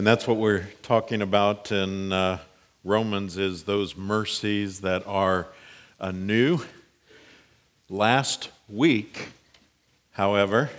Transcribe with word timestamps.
And 0.00 0.06
that's 0.06 0.26
what 0.26 0.38
we're 0.38 0.66
talking 0.80 1.20
about 1.20 1.70
in 1.70 2.10
uh, 2.10 2.38
Romans 2.84 3.36
is 3.36 3.64
those 3.64 3.94
mercies 3.98 4.80
that 4.80 5.06
are 5.06 5.48
anew. 5.98 6.60
Last 7.90 8.48
week, 8.66 9.28
however, 10.12 10.70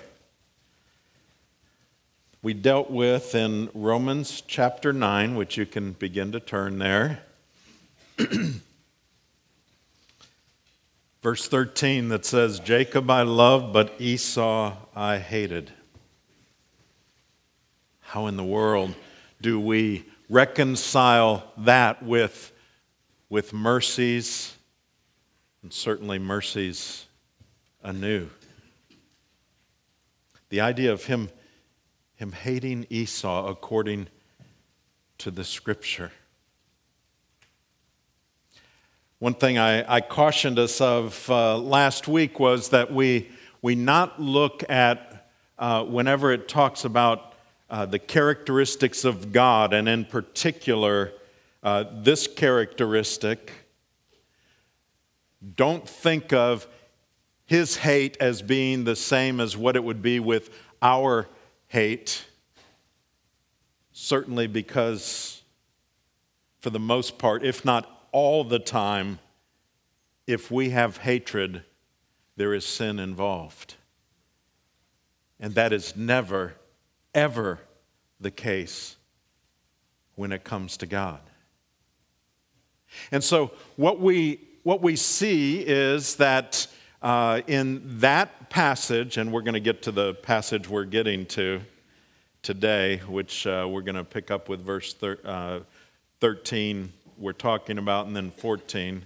we 2.42 2.56
dealt 2.56 2.90
with 2.90 3.36
in 3.36 3.70
Romans 3.76 4.42
chapter 4.48 4.92
9, 4.92 5.36
which 5.36 5.56
you 5.56 5.68
can 5.68 5.92
begin 5.92 6.32
to 6.32 6.40
turn 6.40 6.80
there. 6.80 7.20
Verse 11.22 11.48
13 11.48 12.10
that 12.10 12.26
says, 12.26 12.60
Jacob 12.60 13.08
I 13.12 13.22
loved, 13.22 13.72
but 13.72 13.94
Esau 14.00 14.76
I 14.96 15.20
hated. 15.20 15.72
How 18.00 18.26
in 18.26 18.36
the 18.36 18.44
world 18.44 18.96
do 19.42 19.60
we 19.60 20.06
reconcile 20.30 21.52
that 21.58 22.04
with, 22.04 22.52
with 23.30 23.54
mercies, 23.54 24.56
and 25.64 25.74
certainly 25.74 26.20
mercies 26.20 27.06
anew? 27.84 28.30
The 30.50 30.62
idea 30.62 30.92
of 30.94 31.06
him, 31.06 31.30
him 32.16 32.32
hating 32.32 32.86
Esau 32.90 33.50
according 33.50 34.08
to 35.18 35.32
the 35.32 35.44
scripture. 35.44 36.12
One 39.20 39.34
thing 39.34 39.58
I, 39.58 39.96
I 39.96 40.02
cautioned 40.02 40.60
us 40.60 40.82
of 40.82 41.30
uh, 41.30 41.58
last 41.58 42.08
week 42.08 42.40
was 42.40 42.70
that 42.70 42.92
we, 42.92 43.30
we 43.62 43.76
not 43.76 44.20
look 44.22 44.64
at, 44.70 45.30
uh, 45.58 45.84
whenever 45.84 46.32
it 46.32 46.48
talks 46.48 46.86
about 46.86 47.31
uh, 47.72 47.86
the 47.86 47.98
characteristics 47.98 49.06
of 49.06 49.32
God, 49.32 49.74
and 49.74 49.88
in 49.88 50.04
particular, 50.04 51.14
uh, 51.64 51.86
this 51.92 52.28
characteristic, 52.28 53.54
don't 55.56 55.88
think 55.88 56.34
of 56.34 56.68
his 57.46 57.78
hate 57.78 58.18
as 58.20 58.42
being 58.42 58.84
the 58.84 58.96
same 58.96 59.40
as 59.40 59.56
what 59.56 59.78
it 59.78 59.84
would 59.86 60.02
be 60.02 60.20
with 60.20 60.50
our 60.82 61.30
hate. 61.70 62.26
Certainly, 63.94 64.48
because 64.48 65.42
for 66.60 66.72
the 66.72 66.80
most 66.80 67.18
part, 67.18 67.44
if 67.44 67.64
not 67.64 68.08
all 68.12 68.44
the 68.44 68.60
time, 68.60 69.20
if 70.28 70.52
we 70.52 70.72
have 70.72 70.98
hatred, 70.98 71.64
there 72.36 72.54
is 72.54 72.66
sin 72.66 73.00
involved. 73.00 73.76
And 75.40 75.56
that 75.56 75.72
is 75.72 75.96
never, 75.96 76.56
ever 77.14 77.60
the 78.20 78.32
case 78.32 78.96
when 80.16 80.32
it 80.32 80.44
comes 80.44 80.78
to 80.78 80.86
God. 80.86 81.20
And 83.12 83.24
so, 83.24 83.52
what 83.78 84.00
we, 84.00 84.40
what 84.64 84.82
we 84.82 84.96
see 84.96 85.62
is 85.62 86.18
that 86.18 86.68
uh, 87.02 87.42
in 87.48 87.82
that 88.00 88.50
passage, 88.50 89.18
and 89.18 89.32
we're 89.32 89.42
going 89.42 89.54
to 89.54 89.60
get 89.60 89.82
to 89.84 89.92
the 89.92 90.14
passage 90.16 90.70
we're 90.70 90.86
getting 90.86 91.26
to 91.28 91.62
today, 92.44 92.98
which 93.08 93.48
uh, 93.48 93.68
we're 93.70 93.82
going 93.82 93.96
to 93.96 94.04
pick 94.04 94.30
up 94.30 94.50
with 94.50 94.62
verse 94.62 94.94
thir- 94.94 95.20
uh, 95.24 95.60
13 96.20 96.92
we're 97.18 97.34
talking 97.34 97.78
about, 97.78 98.08
and 98.08 98.16
then 98.16 98.32
14. 98.32 99.06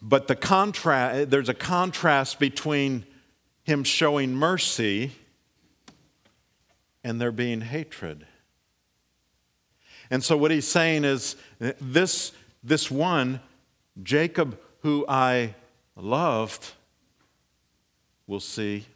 But 0.00 0.28
the 0.28 0.36
contrast, 0.36 1.30
there's 1.30 1.48
a 1.48 1.54
contrast 1.54 2.38
between 2.38 3.04
him 3.64 3.84
showing 3.84 4.34
mercy 4.34 5.12
and 7.02 7.20
there 7.20 7.32
being 7.32 7.60
hatred. 7.60 8.26
And 10.10 10.22
so 10.24 10.36
what 10.36 10.50
he's 10.50 10.66
saying 10.66 11.04
is 11.04 11.36
this, 11.58 12.32
this 12.62 12.90
one, 12.90 13.40
Jacob, 14.02 14.58
who 14.80 15.04
I 15.08 15.54
loved, 15.96 16.72
will 18.26 18.40
see 18.40 18.86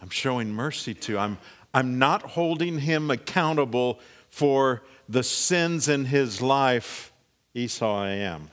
I'm 0.00 0.10
showing 0.10 0.52
mercy 0.52 0.94
to. 0.94 1.18
I'm, 1.18 1.38
I'm 1.72 1.98
not 1.98 2.22
holding 2.22 2.78
him 2.78 3.10
accountable 3.10 4.00
for 4.28 4.82
the 5.08 5.22
sins 5.22 5.88
in 5.88 6.04
his 6.04 6.42
life, 6.42 7.12
Esau 7.54 7.98
I 8.02 8.10
am. 8.10 8.50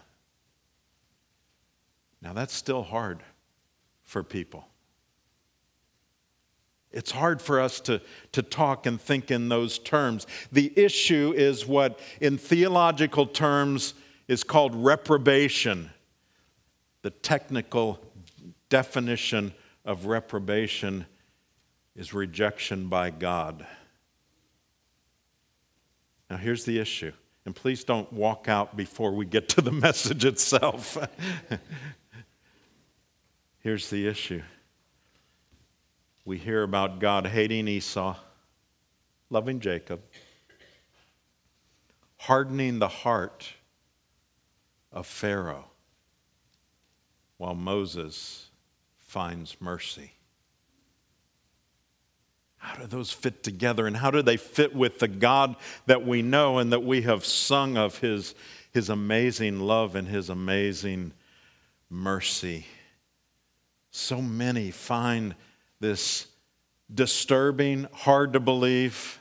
Now, 2.21 2.33
that's 2.33 2.53
still 2.53 2.83
hard 2.83 3.19
for 4.03 4.23
people. 4.23 4.65
It's 6.93 7.11
hard 7.11 7.41
for 7.41 7.59
us 7.59 7.79
to, 7.81 8.01
to 8.33 8.43
talk 8.43 8.85
and 8.85 9.01
think 9.01 9.31
in 9.31 9.49
those 9.49 9.79
terms. 9.79 10.27
The 10.51 10.71
issue 10.79 11.33
is 11.35 11.65
what, 11.65 11.99
in 12.21 12.37
theological 12.37 13.25
terms, 13.25 13.95
is 14.27 14.43
called 14.43 14.75
reprobation. 14.75 15.89
The 17.01 17.09
technical 17.09 17.99
definition 18.69 19.53
of 19.83 20.05
reprobation 20.05 21.07
is 21.95 22.13
rejection 22.13 22.87
by 22.87 23.09
God. 23.09 23.65
Now, 26.29 26.37
here's 26.37 26.63
the 26.63 26.79
issue, 26.79 27.11
and 27.45 27.55
please 27.55 27.83
don't 27.83 28.11
walk 28.13 28.47
out 28.47 28.77
before 28.77 29.11
we 29.11 29.25
get 29.25 29.49
to 29.49 29.61
the 29.61 29.71
message 29.71 30.25
itself. 30.25 30.97
here's 33.59 33.89
the 33.89 34.07
issue 34.07 34.43
we 36.25 36.37
hear 36.37 36.63
about 36.63 36.99
God 36.99 37.27
hating 37.27 37.67
Esau, 37.67 38.15
loving 39.29 39.59
Jacob, 39.59 40.01
hardening 42.17 42.79
the 42.79 42.87
heart 42.87 43.53
of 44.91 45.05
Pharaoh, 45.05 45.65
while 47.37 47.55
Moses 47.55 48.49
finds 48.99 49.59
mercy. 49.59 50.13
How 52.57 52.75
do 52.75 52.87
those 52.87 53.11
fit 53.11 53.43
together? 53.43 53.87
And 53.87 53.97
how 53.97 54.09
do 54.09 54.21
they 54.21 54.37
fit 54.37 54.73
with 54.73 54.99
the 54.99 55.09
God 55.09 55.57
that 55.85 56.07
we 56.07 56.21
know 56.21 56.59
and 56.59 56.71
that 56.71 56.83
we 56.83 57.01
have 57.01 57.25
sung 57.25 57.75
of 57.75 57.97
his, 57.97 58.35
his 58.71 58.89
amazing 58.89 59.59
love 59.59 59.97
and 59.97 60.07
his 60.07 60.29
amazing 60.29 61.11
mercy? 61.89 62.65
So 63.91 64.21
many 64.21 64.71
find 64.71 65.35
this 65.83 66.27
disturbing, 66.93 67.87
hard 67.91 68.31
to 68.31 68.39
believe. 68.39 69.19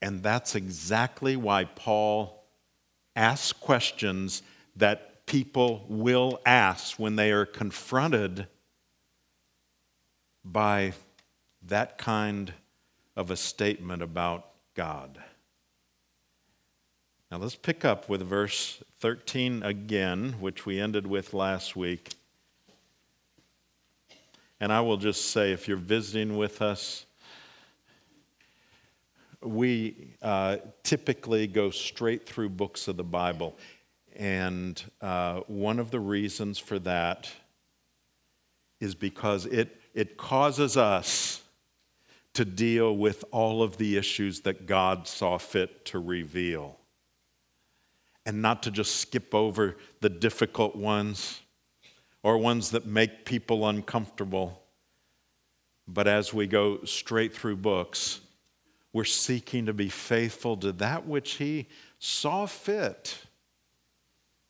And 0.00 0.22
that's 0.22 0.54
exactly 0.54 1.34
why 1.34 1.64
Paul 1.64 2.44
asks 3.16 3.52
questions 3.52 4.42
that 4.76 5.26
people 5.26 5.84
will 5.88 6.40
ask 6.46 7.00
when 7.00 7.16
they 7.16 7.32
are 7.32 7.44
confronted 7.44 8.46
by 10.44 10.92
that 11.62 11.98
kind 11.98 12.52
of 13.16 13.32
a 13.32 13.36
statement 13.36 14.02
about 14.02 14.46
God. 14.74 15.18
Now 17.32 17.38
let's 17.38 17.56
pick 17.56 17.84
up 17.84 18.08
with 18.08 18.22
verse 18.22 18.84
13 19.00 19.64
again, 19.64 20.36
which 20.38 20.64
we 20.64 20.78
ended 20.78 21.08
with 21.08 21.34
last 21.34 21.74
week. 21.74 22.14
And 24.60 24.72
I 24.72 24.80
will 24.80 24.96
just 24.96 25.30
say, 25.30 25.52
if 25.52 25.68
you're 25.68 25.76
visiting 25.76 26.36
with 26.36 26.62
us, 26.62 27.04
we 29.42 30.14
uh, 30.22 30.56
typically 30.82 31.46
go 31.46 31.70
straight 31.70 32.26
through 32.26 32.48
books 32.48 32.88
of 32.88 32.96
the 32.96 33.04
Bible. 33.04 33.56
And 34.16 34.82
uh, 35.00 35.40
one 35.46 35.78
of 35.78 35.90
the 35.90 36.00
reasons 36.00 36.58
for 36.58 36.78
that 36.80 37.30
is 38.80 38.94
because 38.94 39.46
it, 39.46 39.80
it 39.94 40.16
causes 40.16 40.76
us 40.76 41.42
to 42.32 42.44
deal 42.44 42.96
with 42.96 43.24
all 43.30 43.62
of 43.62 43.76
the 43.76 43.96
issues 43.96 44.40
that 44.42 44.66
God 44.66 45.06
saw 45.06 45.38
fit 45.38 45.84
to 45.86 45.98
reveal. 45.98 46.78
And 48.24 48.42
not 48.42 48.62
to 48.64 48.70
just 48.70 48.96
skip 48.96 49.34
over 49.34 49.76
the 50.00 50.08
difficult 50.08 50.76
ones 50.76 51.40
or 52.26 52.38
ones 52.38 52.72
that 52.72 52.84
make 52.84 53.24
people 53.24 53.68
uncomfortable. 53.68 54.60
But 55.86 56.08
as 56.08 56.34
we 56.34 56.48
go 56.48 56.82
straight 56.82 57.32
through 57.32 57.58
books, 57.58 58.18
we're 58.92 59.04
seeking 59.04 59.66
to 59.66 59.72
be 59.72 59.88
faithful 59.88 60.56
to 60.56 60.72
that 60.72 61.06
which 61.06 61.34
He 61.34 61.68
saw 62.00 62.46
fit 62.46 63.18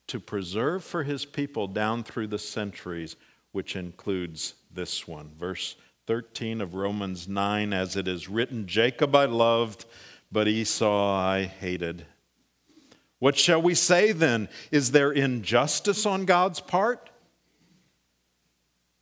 to 0.07 0.19
preserve 0.19 0.85
for 0.85 1.03
His 1.03 1.27
people 1.27 1.67
down 1.67 2.03
through 2.03 2.29
the 2.29 2.39
centuries, 2.39 3.15
which 3.53 3.77
includes 3.77 4.55
this 4.73 5.07
one. 5.07 5.33
Verse 5.39 5.77
13 6.07 6.63
of 6.63 6.73
Romans 6.73 7.29
9, 7.29 7.75
as 7.75 7.95
it 7.95 8.09
is 8.09 8.27
written 8.27 8.67
Jacob 8.67 9.15
I 9.15 9.27
loved, 9.27 9.85
but 10.33 10.49
Esau 10.49 11.15
I 11.15 11.45
hated. 11.45 12.07
What 13.19 13.37
shall 13.37 13.61
we 13.61 13.75
say 13.75 14.13
then? 14.13 14.49
Is 14.71 14.93
there 14.93 15.13
injustice 15.13 16.07
on 16.07 16.25
God's 16.25 16.61
part? 16.61 17.11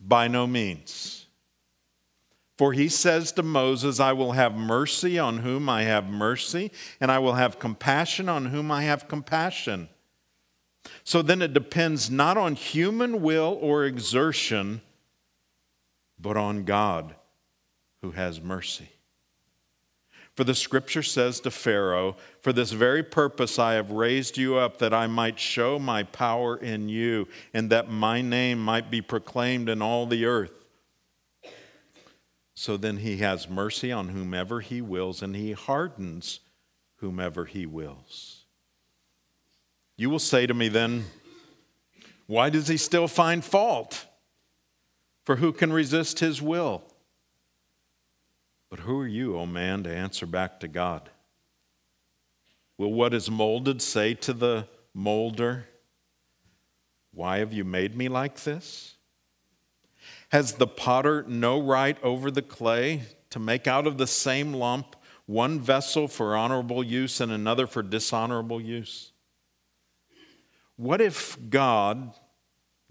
By 0.06 0.28
no 0.28 0.46
means. 0.46 1.26
For 2.56 2.72
he 2.72 2.88
says 2.88 3.32
to 3.32 3.42
Moses, 3.42 3.98
I 3.98 4.12
will 4.12 4.32
have 4.32 4.54
mercy 4.54 5.18
on 5.18 5.38
whom 5.38 5.68
I 5.68 5.82
have 5.82 6.06
mercy, 6.06 6.70
and 7.00 7.10
I 7.10 7.18
will 7.18 7.32
have 7.32 7.58
compassion 7.58 8.28
on 8.28 8.46
whom 8.46 8.70
I 8.70 8.82
have 8.84 9.08
compassion. 9.08 9.88
So 11.02 11.22
then 11.22 11.42
it 11.42 11.52
depends 11.52 12.10
not 12.10 12.36
on 12.36 12.54
human 12.54 13.22
will 13.22 13.58
or 13.60 13.84
exertion, 13.84 14.82
but 16.18 16.36
on 16.36 16.64
God 16.64 17.16
who 18.02 18.12
has 18.12 18.40
mercy. 18.40 18.90
For 20.34 20.42
the 20.42 20.54
scripture 20.54 21.02
says 21.02 21.38
to 21.40 21.50
Pharaoh, 21.50 22.16
For 22.40 22.52
this 22.52 22.72
very 22.72 23.04
purpose 23.04 23.58
I 23.58 23.74
have 23.74 23.92
raised 23.92 24.36
you 24.36 24.56
up, 24.56 24.78
that 24.78 24.92
I 24.92 25.06
might 25.06 25.38
show 25.38 25.78
my 25.78 26.02
power 26.02 26.56
in 26.56 26.88
you, 26.88 27.28
and 27.52 27.70
that 27.70 27.88
my 27.88 28.20
name 28.20 28.62
might 28.62 28.90
be 28.90 29.00
proclaimed 29.00 29.68
in 29.68 29.80
all 29.80 30.06
the 30.06 30.24
earth. 30.24 30.64
So 32.54 32.76
then 32.76 32.98
he 32.98 33.18
has 33.18 33.48
mercy 33.48 33.92
on 33.92 34.08
whomever 34.08 34.60
he 34.60 34.80
wills, 34.80 35.22
and 35.22 35.36
he 35.36 35.52
hardens 35.52 36.40
whomever 36.96 37.44
he 37.44 37.64
wills. 37.64 38.44
You 39.96 40.10
will 40.10 40.18
say 40.18 40.46
to 40.46 40.54
me 40.54 40.66
then, 40.68 41.04
Why 42.26 42.50
does 42.50 42.66
he 42.66 42.76
still 42.76 43.06
find 43.06 43.44
fault? 43.44 44.06
For 45.24 45.36
who 45.36 45.52
can 45.52 45.72
resist 45.72 46.18
his 46.18 46.42
will? 46.42 46.82
But 48.74 48.82
who 48.82 48.98
are 48.98 49.06
you, 49.06 49.36
O 49.36 49.42
oh 49.42 49.46
man, 49.46 49.84
to 49.84 49.94
answer 49.94 50.26
back 50.26 50.58
to 50.58 50.66
God? 50.66 51.08
Will 52.76 52.92
what 52.92 53.14
is 53.14 53.30
molded 53.30 53.80
say 53.80 54.14
to 54.14 54.32
the 54.32 54.66
molder, 54.92 55.68
Why 57.12 57.38
have 57.38 57.52
you 57.52 57.62
made 57.62 57.96
me 57.96 58.08
like 58.08 58.42
this? 58.42 58.96
Has 60.30 60.54
the 60.54 60.66
potter 60.66 61.24
no 61.28 61.62
right 61.62 61.96
over 62.02 62.32
the 62.32 62.42
clay 62.42 63.02
to 63.30 63.38
make 63.38 63.68
out 63.68 63.86
of 63.86 63.96
the 63.96 64.08
same 64.08 64.52
lump 64.52 64.96
one 65.26 65.60
vessel 65.60 66.08
for 66.08 66.34
honorable 66.34 66.82
use 66.82 67.20
and 67.20 67.30
another 67.30 67.68
for 67.68 67.80
dishonorable 67.80 68.60
use? 68.60 69.12
What 70.74 71.00
if 71.00 71.38
God, 71.48 72.12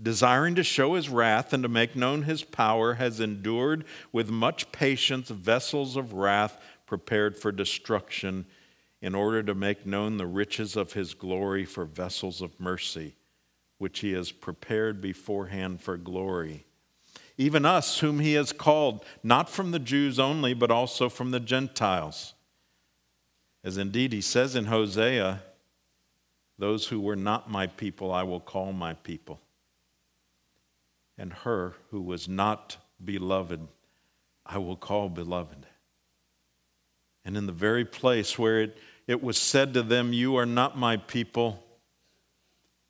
desiring 0.03 0.55
to 0.55 0.63
show 0.63 0.95
his 0.95 1.09
wrath 1.09 1.53
and 1.53 1.63
to 1.63 1.69
make 1.69 1.95
known 1.95 2.23
his 2.23 2.43
power, 2.43 2.95
has 2.95 3.19
endured 3.19 3.85
with 4.11 4.29
much 4.29 4.71
patience 4.71 5.29
vessels 5.29 5.95
of 5.95 6.13
wrath 6.13 6.57
prepared 6.85 7.37
for 7.37 7.51
destruction, 7.51 8.45
in 9.01 9.15
order 9.15 9.41
to 9.43 9.55
make 9.55 9.85
known 9.85 10.17
the 10.17 10.27
riches 10.27 10.75
of 10.75 10.93
his 10.93 11.13
glory 11.13 11.65
for 11.65 11.85
vessels 11.85 12.41
of 12.41 12.57
mercy, 12.59 13.15
which 13.77 13.99
he 13.99 14.13
has 14.13 14.31
prepared 14.31 15.01
beforehand 15.01 15.81
for 15.81 15.97
glory? 15.97 16.65
Even 17.37 17.65
us, 17.65 17.99
whom 17.99 18.19
he 18.19 18.33
has 18.33 18.53
called, 18.53 19.03
not 19.23 19.49
from 19.49 19.71
the 19.71 19.79
Jews 19.79 20.19
only, 20.19 20.53
but 20.53 20.71
also 20.71 21.09
from 21.09 21.31
the 21.31 21.39
Gentiles. 21.39 22.33
As 23.63 23.77
indeed 23.77 24.13
he 24.13 24.21
says 24.21 24.55
in 24.55 24.65
Hosea, 24.65 25.41
those 26.59 26.87
who 26.87 27.01
were 27.01 27.15
not 27.15 27.49
my 27.49 27.67
people, 27.67 28.13
I 28.13 28.23
will 28.23 28.39
call 28.39 28.71
my 28.71 28.93
people 28.93 29.41
and 31.17 31.31
her 31.31 31.73
who 31.91 32.01
was 32.01 32.27
not 32.27 32.77
beloved, 33.03 33.67
I 34.45 34.57
will 34.57 34.75
call 34.75 35.09
beloved. 35.09 35.65
And 37.25 37.37
in 37.37 37.45
the 37.45 37.53
very 37.53 37.85
place 37.85 38.37
where 38.37 38.61
it, 38.61 38.77
it 39.07 39.23
was 39.23 39.37
said 39.37 39.73
to 39.73 39.83
them, 39.83 40.13
You 40.13 40.35
are 40.35 40.45
not 40.45 40.77
my 40.77 40.97
people, 40.97 41.63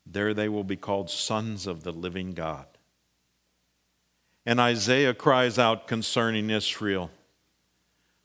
there 0.06 0.34
they 0.34 0.48
will 0.48 0.64
be 0.64 0.76
called 0.76 1.10
sons 1.10 1.66
of 1.66 1.82
the 1.82 1.92
living 1.92 2.32
God. 2.32 2.66
And 4.46 4.60
Isaiah 4.60 5.14
cries 5.14 5.58
out 5.58 5.86
concerning 5.86 6.50
Israel 6.50 7.10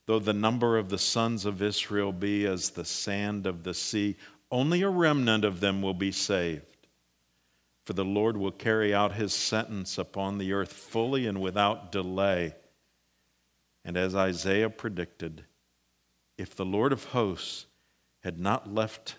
Though 0.09 0.17
the 0.17 0.33
number 0.33 0.79
of 0.79 0.89
the 0.89 0.97
sons 0.97 1.45
of 1.45 1.61
Israel 1.61 2.11
be 2.11 2.43
as 2.47 2.71
the 2.71 2.83
sand 2.83 3.45
of 3.45 3.61
the 3.61 3.75
sea, 3.75 4.17
only 4.49 4.81
a 4.81 4.89
remnant 4.89 5.45
of 5.45 5.59
them 5.59 5.83
will 5.83 5.93
be 5.93 6.11
saved. 6.11 6.68
For 7.89 7.93
the 7.93 8.05
Lord 8.05 8.37
will 8.37 8.51
carry 8.51 8.93
out 8.93 9.13
his 9.13 9.33
sentence 9.33 9.97
upon 9.97 10.37
the 10.37 10.53
earth 10.53 10.71
fully 10.71 11.25
and 11.25 11.41
without 11.41 11.91
delay. 11.91 12.53
And 13.83 13.97
as 13.97 14.13
Isaiah 14.13 14.69
predicted, 14.69 15.45
if 16.37 16.55
the 16.55 16.67
Lord 16.67 16.93
of 16.93 17.05
hosts 17.05 17.65
had 18.21 18.39
not 18.39 18.71
left 18.71 19.15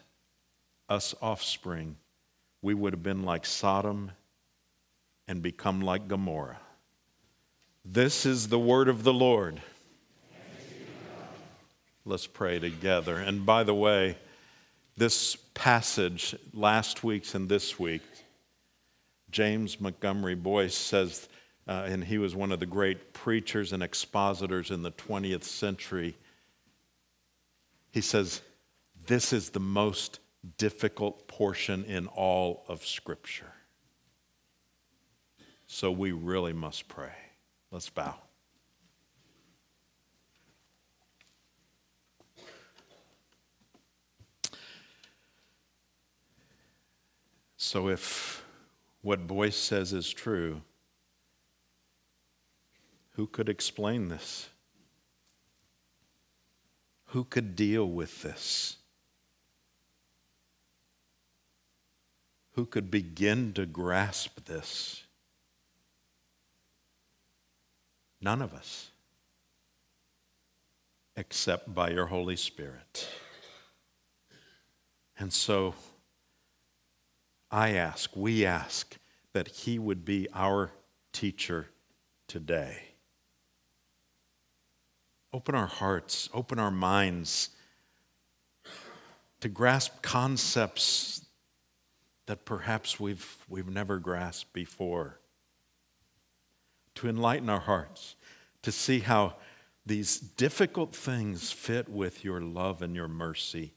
us 0.89 1.17
offspring, 1.21 1.97
we 2.63 2.73
would 2.73 2.93
have 2.93 3.03
been 3.03 3.25
like 3.25 3.45
Sodom 3.45 4.13
and 5.27 5.43
become 5.43 5.81
like 5.81 6.07
Gomorrah. 6.07 6.61
This 7.85 8.25
is 8.25 8.47
the 8.47 8.61
word 8.61 8.87
of 8.89 9.03
the 9.03 9.13
Lord. 9.13 9.61
Let's 12.05 12.29
pray 12.29 12.61
together. 12.61 13.17
And 13.17 13.45
by 13.45 13.65
the 13.65 13.75
way, 13.75 14.17
this 14.97 15.35
passage, 15.55 16.37
last 16.55 17.03
week's 17.03 17.35
and 17.35 17.49
this 17.49 17.77
week, 17.77 18.03
James 19.31 19.81
Montgomery 19.81 20.35
Boice 20.35 20.75
says, 20.75 21.29
uh, 21.69 21.85
and 21.87 22.03
he 22.03 22.19
was 22.19 22.35
one 22.35 22.53
of 22.53 22.61
the 22.61 22.67
great 22.67 23.13
preachers 23.13 23.73
and 23.73 23.83
expositors 23.83 24.71
in 24.71 24.83
the 24.83 24.91
20th 24.93 25.45
century. 25.45 26.17
He 27.91 28.01
says, 28.01 28.41
This 29.07 29.33
is 29.33 29.51
the 29.51 29.61
most 29.61 30.21
difficult 30.59 31.29
portion 31.29 31.85
in 31.85 32.07
all 32.09 32.65
of 32.69 32.85
Scripture. 32.85 33.53
So 35.67 35.93
we 35.93 36.11
really 36.13 36.53
must 36.53 36.89
pray. 36.89 37.13
Let's 37.71 37.89
bow. 37.89 38.17
So 47.57 47.89
if 47.89 48.40
what 49.03 49.27
Boice 49.27 49.57
says 49.57 49.93
is 49.93 50.11
true, 50.11 50.63
who 53.13 53.27
could 53.27 53.49
explain 53.49 54.09
this? 54.09 54.49
Who 57.07 57.25
could 57.25 57.57
deal 57.57 57.87
with 57.87 58.23
this? 58.23 58.77
Who 62.53 62.67
could 62.67 62.91
begin 62.91 63.53
to 63.55 63.67
grasp 63.67 64.45
this? 64.45 65.05
None 68.21 68.43
of 68.43 68.53
us, 68.53 68.91
except 71.17 71.75
by 71.75 71.91
your 71.91 72.07
Holy 72.07 72.37
Spirit. 72.37 73.09
And 75.19 75.33
so, 75.33 75.75
I 77.51 77.71
ask, 77.71 78.15
we 78.15 78.47
ask, 78.47 78.97
that 79.33 79.49
He 79.49 79.79
would 79.79 80.05
be 80.05 80.29
our 80.33 80.73
teacher 81.13 81.69
today. 82.29 82.83
Open 85.33 85.55
our 85.55 85.67
hearts, 85.67 86.29
open 86.35 86.59
our 86.59 86.71
minds 86.71 87.51
to 89.41 89.49
grasp 89.49 90.03
concepts 90.03 91.25
that 92.27 92.45
perhaps 92.45 93.01
we've, 93.01 93.37
we've 93.49 93.69
never 93.69 93.99
grasped 93.99 94.53
before. 94.53 95.19
To 96.97 97.09
enlighten 97.09 97.49
our 97.49 97.61
hearts, 97.61 98.17
to 98.63 98.71
see 98.71 99.01
how 99.01 99.35
these 99.87 100.19
difficult 100.19 100.95
things 100.95 101.51
fit 101.51 101.89
with 101.89 102.25
your 102.25 102.41
love 102.41 102.83
and 102.83 102.95
your 102.95 103.09
mercy 103.09 103.73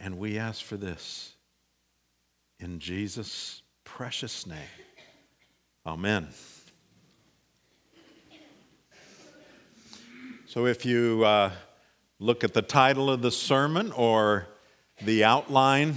and 0.00 0.18
we 0.18 0.38
ask 0.38 0.62
for 0.62 0.76
this 0.76 1.34
in 2.60 2.78
Jesus' 2.78 3.62
precious 3.84 4.46
name. 4.46 4.58
Amen. 5.86 6.28
So 10.46 10.66
if 10.66 10.84
you 10.86 11.24
uh, 11.24 11.50
look 12.18 12.42
at 12.42 12.54
the 12.54 12.62
title 12.62 13.10
of 13.10 13.22
the 13.22 13.30
sermon 13.30 13.92
or 13.92 14.46
the 15.02 15.24
outline, 15.24 15.94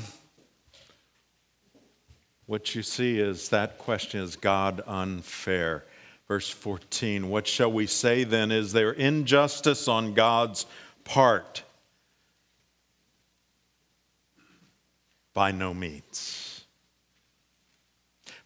what 2.46 2.76
you 2.76 2.84
see 2.84 3.20
is 3.20 3.50
that 3.50 3.78
question 3.78 4.22
is 4.22 4.36
God 4.36 4.82
unfair? 4.86 5.86
Verse 6.28 6.50
14, 6.50 7.30
what 7.30 7.48
shall 7.48 7.72
we 7.72 7.88
say 7.88 8.24
then? 8.24 8.52
Is 8.52 8.74
there 8.74 8.92
injustice 8.92 9.88
on 9.88 10.14
God's 10.14 10.66
part? 11.04 11.64
By 15.34 15.52
no 15.52 15.74
means. 15.74 16.66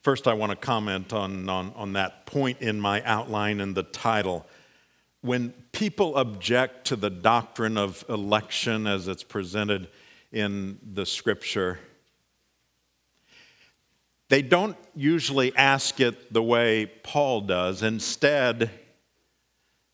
First, 0.02 0.28
I 0.28 0.34
want 0.34 0.52
to 0.52 0.56
comment 0.56 1.14
on, 1.14 1.50
on, 1.50 1.74
on 1.76 1.94
that 1.94 2.28
point 2.28 2.62
in 2.62 2.80
my 2.80 3.02
outline 3.04 3.60
and 3.60 3.74
the 3.74 3.82
title. 3.82 4.46
When 5.22 5.52
people 5.72 6.16
object 6.16 6.86
to 6.88 6.96
the 6.96 7.10
doctrine 7.10 7.76
of 7.76 8.06
election 8.08 8.86
as 8.86 9.08
it's 9.08 9.24
presented 9.24 9.88
in 10.32 10.78
the 10.94 11.08
scripture, 11.08 11.80
they 14.30 14.44
don't 14.44 14.78
usually 14.96 15.56
ask 15.56 16.00
it 16.00 16.32
the 16.32 16.44
way 16.44 16.86
Paul 17.02 17.42
does. 17.42 17.82
Instead, 17.82 18.70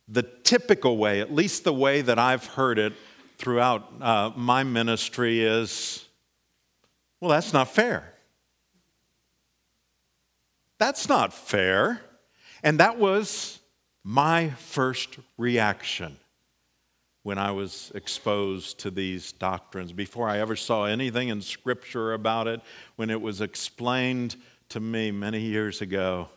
the 0.09 0.23
typical 0.23 0.97
way, 0.97 1.21
at 1.21 1.33
least 1.33 1.63
the 1.63 1.73
way 1.73 2.01
that 2.01 2.19
I've 2.19 2.45
heard 2.45 2.79
it 2.79 2.91
throughout 3.37 3.89
uh, 4.01 4.31
my 4.35 4.63
ministry, 4.63 5.41
is 5.41 6.05
well, 7.21 7.29
that's 7.29 7.53
not 7.53 7.69
fair. 7.69 8.13
That's 10.79 11.07
not 11.07 11.31
fair. 11.31 12.01
And 12.63 12.79
that 12.79 12.97
was 12.97 13.59
my 14.03 14.49
first 14.49 15.19
reaction 15.37 16.17
when 17.23 17.37
I 17.37 17.51
was 17.51 17.91
exposed 17.93 18.79
to 18.79 18.89
these 18.89 19.31
doctrines, 19.31 19.93
before 19.93 20.27
I 20.27 20.39
ever 20.39 20.55
saw 20.55 20.85
anything 20.85 21.29
in 21.29 21.41
Scripture 21.41 22.13
about 22.13 22.47
it, 22.47 22.61
when 22.95 23.11
it 23.11 23.21
was 23.21 23.41
explained 23.41 24.35
to 24.69 24.79
me 24.79 25.11
many 25.11 25.39
years 25.39 25.81
ago. 25.81 26.29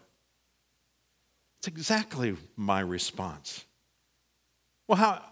It's 1.61 1.69
exactly 1.69 2.37
my 2.57 2.81
response. 2.81 3.65
Well, 4.87 4.99
how, 4.99 5.23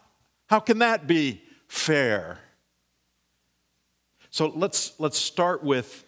how 0.46 0.60
can 0.60 0.78
that 0.78 1.06
be 1.06 1.42
fair? 1.68 2.38
So 4.32 4.46
let's, 4.48 4.98
let's 4.98 5.18
start 5.18 5.62
with 5.62 6.04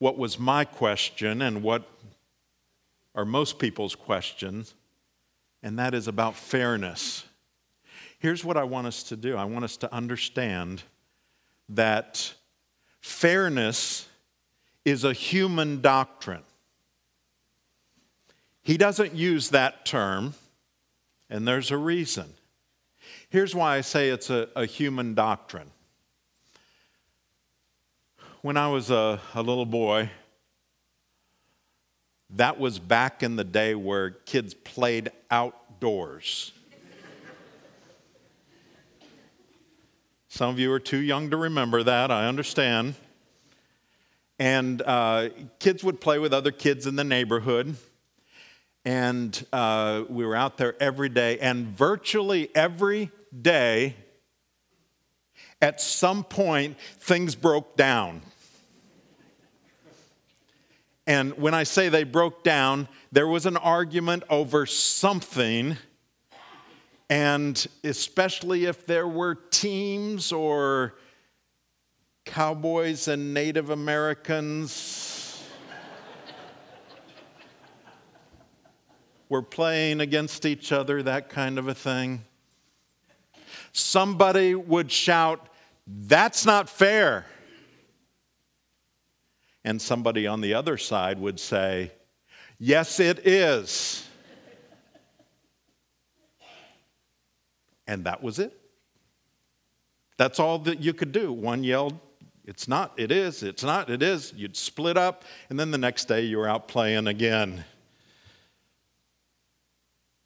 what 0.00 0.18
was 0.18 0.40
my 0.40 0.64
question 0.64 1.40
and 1.40 1.62
what 1.62 1.88
are 3.14 3.24
most 3.24 3.60
people's 3.60 3.94
questions, 3.94 4.74
and 5.62 5.78
that 5.78 5.94
is 5.94 6.08
about 6.08 6.34
fairness. 6.34 7.24
Here's 8.18 8.44
what 8.44 8.56
I 8.56 8.64
want 8.64 8.88
us 8.88 9.04
to 9.04 9.16
do 9.16 9.36
I 9.36 9.44
want 9.44 9.64
us 9.64 9.76
to 9.78 9.94
understand 9.94 10.82
that 11.68 12.34
fairness 13.00 14.08
is 14.84 15.04
a 15.04 15.12
human 15.12 15.80
doctrine. 15.80 16.42
He 18.62 18.76
doesn't 18.76 19.14
use 19.14 19.50
that 19.50 19.86
term, 19.86 20.34
and 21.30 21.46
there's 21.46 21.70
a 21.70 21.76
reason. 21.76 22.34
Here's 23.30 23.54
why 23.54 23.76
I 23.76 23.82
say 23.82 24.08
it's 24.08 24.28
a, 24.28 24.48
a 24.56 24.66
human 24.66 25.14
doctrine. 25.14 25.70
When 28.40 28.56
I 28.56 28.68
was 28.68 28.88
a, 28.88 29.20
a 29.34 29.42
little 29.42 29.66
boy, 29.66 30.10
that 32.30 32.60
was 32.60 32.78
back 32.78 33.24
in 33.24 33.34
the 33.34 33.42
day 33.42 33.74
where 33.74 34.10
kids 34.10 34.54
played 34.54 35.10
outdoors. 35.28 36.52
Some 40.28 40.50
of 40.50 40.60
you 40.60 40.72
are 40.72 40.78
too 40.78 40.98
young 40.98 41.30
to 41.30 41.36
remember 41.36 41.82
that, 41.82 42.12
I 42.12 42.28
understand. 42.28 42.94
And 44.38 44.82
uh, 44.82 45.30
kids 45.58 45.82
would 45.82 46.00
play 46.00 46.20
with 46.20 46.32
other 46.32 46.52
kids 46.52 46.86
in 46.86 46.94
the 46.94 47.02
neighborhood. 47.02 47.74
And 48.84 49.44
uh, 49.52 50.04
we 50.08 50.24
were 50.24 50.36
out 50.36 50.58
there 50.58 50.80
every 50.80 51.08
day, 51.08 51.40
and 51.40 51.76
virtually 51.76 52.50
every 52.54 53.10
day, 53.42 53.96
at 55.60 55.80
some 55.80 56.22
point, 56.22 56.78
things 57.00 57.34
broke 57.34 57.76
down. 57.76 58.22
And 61.08 61.38
when 61.38 61.54
I 61.54 61.62
say 61.62 61.88
they 61.88 62.04
broke 62.04 62.44
down, 62.44 62.86
there 63.10 63.26
was 63.26 63.46
an 63.46 63.56
argument 63.56 64.24
over 64.28 64.66
something. 64.66 65.78
And 67.08 67.66
especially 67.82 68.66
if 68.66 68.84
there 68.84 69.08
were 69.08 69.34
teams 69.34 70.32
or 70.32 70.96
cowboys 72.26 73.08
and 73.08 73.32
Native 73.32 73.70
Americans 73.70 75.42
were 79.30 79.40
playing 79.40 80.02
against 80.02 80.44
each 80.44 80.72
other, 80.72 81.02
that 81.02 81.30
kind 81.30 81.58
of 81.58 81.68
a 81.68 81.74
thing 81.74 82.22
somebody 83.72 84.54
would 84.54 84.92
shout, 84.92 85.48
That's 85.86 86.44
not 86.44 86.68
fair. 86.68 87.24
And 89.64 89.80
somebody 89.82 90.26
on 90.26 90.40
the 90.40 90.54
other 90.54 90.76
side 90.76 91.18
would 91.18 91.40
say, 91.40 91.92
Yes, 92.58 92.98
it 92.98 93.26
is. 93.26 94.04
and 97.88 98.04
that 98.04 98.22
was 98.22 98.38
it. 98.38 98.52
That's 100.18 100.38
all 100.38 100.58
that 100.60 100.80
you 100.80 100.92
could 100.92 101.10
do. 101.10 101.32
One 101.32 101.64
yelled, 101.64 101.98
It's 102.44 102.68
not, 102.68 102.92
it 102.96 103.10
is, 103.10 103.42
it's 103.42 103.64
not, 103.64 103.88
it 103.90 104.02
is. 104.02 104.32
You'd 104.36 104.56
split 104.56 104.96
up, 104.96 105.24
and 105.48 105.58
then 105.58 105.70
the 105.70 105.78
next 105.78 106.06
day 106.06 106.22
you 106.22 106.38
were 106.38 106.48
out 106.48 106.68
playing 106.68 107.06
again. 107.06 107.64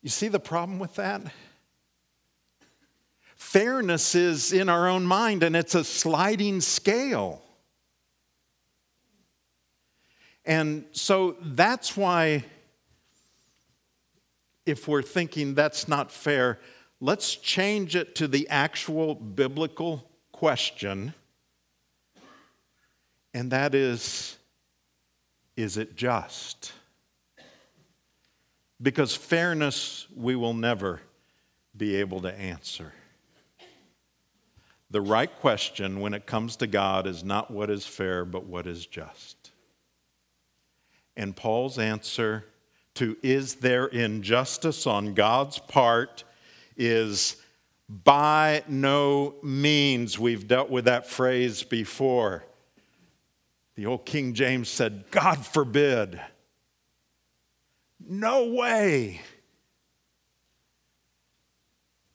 You 0.03 0.09
see 0.09 0.29
the 0.29 0.41
problem 0.41 0.79
with 0.79 0.97
that? 0.97 1.23
Fairness 3.37 4.15
is 4.15 4.53
in 4.53 4.69
our 4.69 4.89
own 4.89 5.05
mind, 5.05 5.43
and 5.43 5.55
it's 5.55 5.75
a 5.75 5.85
sliding 5.85 6.61
scale. 6.61 7.43
And 10.45 10.85
so 10.93 11.37
that's 11.41 11.97
why, 11.97 12.45
if 14.67 14.89
we're 14.89 15.03
thinking 15.03 15.55
that's 15.55 15.87
not 15.87 16.11
fair, 16.11 16.59
let's 17.01 17.37
change 17.37 17.95
it 17.97 18.15
to 18.17 18.29
the 18.29 18.49
actual 18.49 19.15
biblical 19.15 20.09
question, 20.33 21.15
and 23.35 23.51
that 23.53 23.75
is 23.75 24.37
is 25.57 25.77
it 25.77 25.97
just? 25.97 26.73
Because 28.81 29.15
fairness 29.15 30.07
we 30.17 30.35
will 30.35 30.55
never 30.55 31.01
be 31.77 31.97
able 31.97 32.21
to 32.23 32.35
answer. 32.35 32.93
The 34.91 35.01
right 35.01 35.31
question 35.41 36.01
when 36.01 36.15
it 36.15 36.27
comes 36.27 36.57
to 36.57 36.67
God 36.67 37.07
is 37.07 37.23
not 37.23 37.51
what 37.51 37.71
is 37.71 37.87
fair, 37.87 38.25
but 38.25 38.45
what 38.45 38.67
is 38.67 38.85
just. 38.87 39.42
And 41.17 41.37
Paul's 41.37 41.79
answer 41.79 42.45
to 42.95 43.17
is 43.23 43.57
there 43.57 43.87
injustice 43.87 44.87
on 44.87 45.15
God's 45.15 45.59
part 45.59 46.25
is 46.77 47.37
by 47.89 48.65
no 48.69 49.35
means. 49.43 50.19
We've 50.19 50.47
dealt 50.47 50.71
with 50.71 50.87
that 50.87 51.07
phrase 51.09 51.63
before. 51.63 52.45
The 53.75 53.87
old 53.87 54.05
King 54.05 54.35
James 54.35 54.69
said, 54.69 55.05
God 55.11 55.45
forbid. 55.45 56.21
No 58.01 58.49
way. 58.53 59.21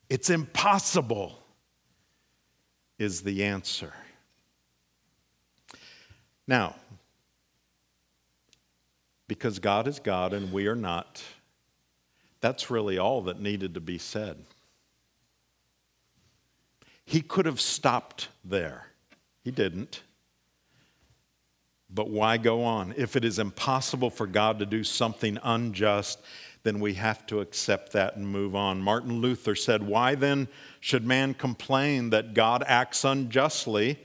It's 0.10 0.30
impossible 0.30 1.40
is 2.98 3.22
the 3.22 3.44
answer. 3.44 3.94
Now, 6.48 6.76
because 9.28 9.60
God 9.60 9.88
is 9.88 10.00
God 10.00 10.34
and 10.34 10.52
we 10.52 10.68
are 10.68 10.76
not, 10.76 11.24
that's 12.42 12.70
really 12.70 12.98
all 12.98 13.22
that 13.24 13.40
needed 13.40 13.74
to 13.74 13.82
be 13.82 13.98
said. 13.98 14.38
He 17.06 17.22
could 17.22 17.46
have 17.46 17.62
stopped 17.62 18.28
there. 18.44 18.88
He 19.44 19.52
didn't. 19.52 20.02
But 21.90 22.10
why 22.10 22.38
go 22.38 22.64
on? 22.64 22.94
If 22.98 23.16
it 23.16 23.24
is 23.24 23.40
impossible 23.40 24.10
for 24.10 24.28
God 24.28 24.60
to 24.60 24.66
do 24.66 24.84
something 24.84 25.38
unjust, 25.42 26.20
then 26.64 26.82
we 26.82 26.96
have 26.96 27.26
to 27.28 27.40
accept 27.40 27.94
that 27.94 28.18
and 28.18 28.28
move 28.28 28.56
on. 28.56 28.82
Martin 28.82 29.22
Luther 29.22 29.56
said, 29.56 29.84
Why 29.84 30.16
then 30.16 30.50
should 30.82 31.06
man 31.06 31.34
complain 31.34 32.10
that 32.10 32.34
God 32.34 32.62
acts 32.68 33.06
unjustly 33.06 33.98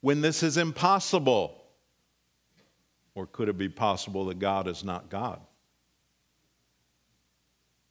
when 0.00 0.22
this 0.22 0.42
is 0.42 0.56
impossible? 0.56 1.57
Or 3.18 3.26
could 3.26 3.48
it 3.48 3.58
be 3.58 3.68
possible 3.68 4.26
that 4.26 4.38
God 4.38 4.68
is 4.68 4.84
not 4.84 5.10
God? 5.10 5.40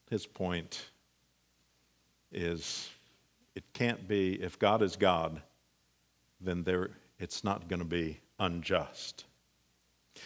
His 0.09 0.25
point 0.25 0.85
is 2.31 2.89
it 3.53 3.65
can't 3.73 4.07
be, 4.07 4.41
if 4.41 4.57
God 4.57 4.81
is 4.81 4.95
God, 4.95 5.41
then 6.39 6.63
there, 6.63 6.91
it's 7.19 7.43
not 7.43 7.67
going 7.67 7.81
to 7.81 7.85
be 7.85 8.21
unjust. 8.39 9.25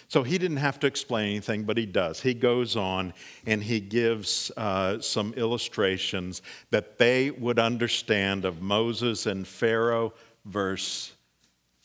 So 0.07 0.21
he 0.21 0.37
didn't 0.37 0.57
have 0.57 0.79
to 0.81 0.87
explain 0.87 1.31
anything, 1.31 1.63
but 1.63 1.79
he 1.79 1.87
does. 1.87 2.21
He 2.21 2.35
goes 2.35 2.75
on 2.75 3.15
and 3.47 3.63
he 3.63 3.79
gives 3.79 4.51
uh, 4.55 4.99
some 5.01 5.33
illustrations 5.33 6.43
that 6.69 6.99
they 6.99 7.31
would 7.31 7.57
understand 7.57 8.45
of 8.45 8.61
Moses 8.61 9.25
and 9.25 9.47
Pharaoh. 9.47 10.13
Verse 10.45 11.11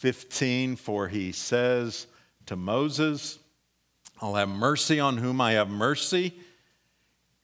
15 0.01 0.77
For 0.77 1.09
he 1.09 1.33
says 1.33 2.09
to 2.47 2.57
Moses, 2.57 3.39
I'll 4.21 4.35
have 4.35 4.49
mercy 4.49 4.99
on 4.99 5.19
whom 5.19 5.41
I 5.41 5.53
have 5.53 5.69
mercy. 5.69 6.35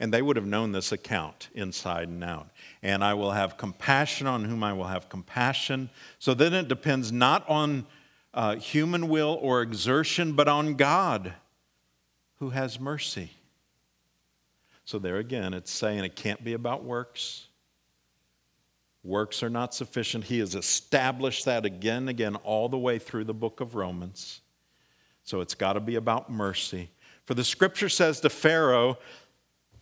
And 0.00 0.12
they 0.12 0.23
would 0.23 0.35
have 0.35 0.47
known 0.47 0.73
this 0.73 0.90
account 0.90 1.49
inside 1.54 2.09
and 2.09 2.25
out. 2.25 2.49
And 2.82 3.04
I 3.04 3.14
will 3.14 3.30
have 3.30 3.56
compassion 3.56 4.26
on 4.26 4.44
whom 4.44 4.64
I 4.64 4.73
will 4.73 4.88
have 4.88 5.09
compassion. 5.09 5.90
So 6.18 6.35
then 6.35 6.54
it 6.54 6.66
depends 6.66 7.12
not 7.12 7.49
on 7.49 7.87
uh, 8.35 8.56
human 8.56 9.09
will 9.09 9.38
or 9.40 9.62
exertion, 9.62 10.32
but 10.32 10.49
on 10.49 10.75
God 10.75 11.35
who 12.40 12.50
has 12.50 12.80
mercy. 12.80 13.30
So, 14.85 14.99
there 14.99 15.18
again, 15.18 15.54
it's 15.54 15.71
saying 15.71 16.04
it 16.04 16.16
can't 16.16 16.42
be 16.42 16.54
about 16.54 16.82
works. 16.85 17.47
Works 19.04 19.42
are 19.42 19.50
not 19.50 19.75
sufficient. 19.75 20.25
He 20.25 20.40
has 20.40 20.54
established 20.54 21.44
that 21.44 21.64
again 21.64 21.99
and 21.99 22.09
again 22.11 22.37
all 22.37 22.68
the 22.68 22.78
way 22.78 22.99
through 22.99 23.25
the 23.25 23.35
book 23.35 23.61
of 23.61 23.75
Romans. 23.75 24.41
So, 25.24 25.40
it's 25.40 25.54
got 25.54 25.74
to 25.74 25.80
be 25.80 25.96
about 25.96 26.30
mercy. 26.30 26.90
For 27.24 27.34
the 27.34 27.44
scripture 27.44 27.88
says 27.88 28.20
to 28.20 28.30
Pharaoh, 28.30 28.98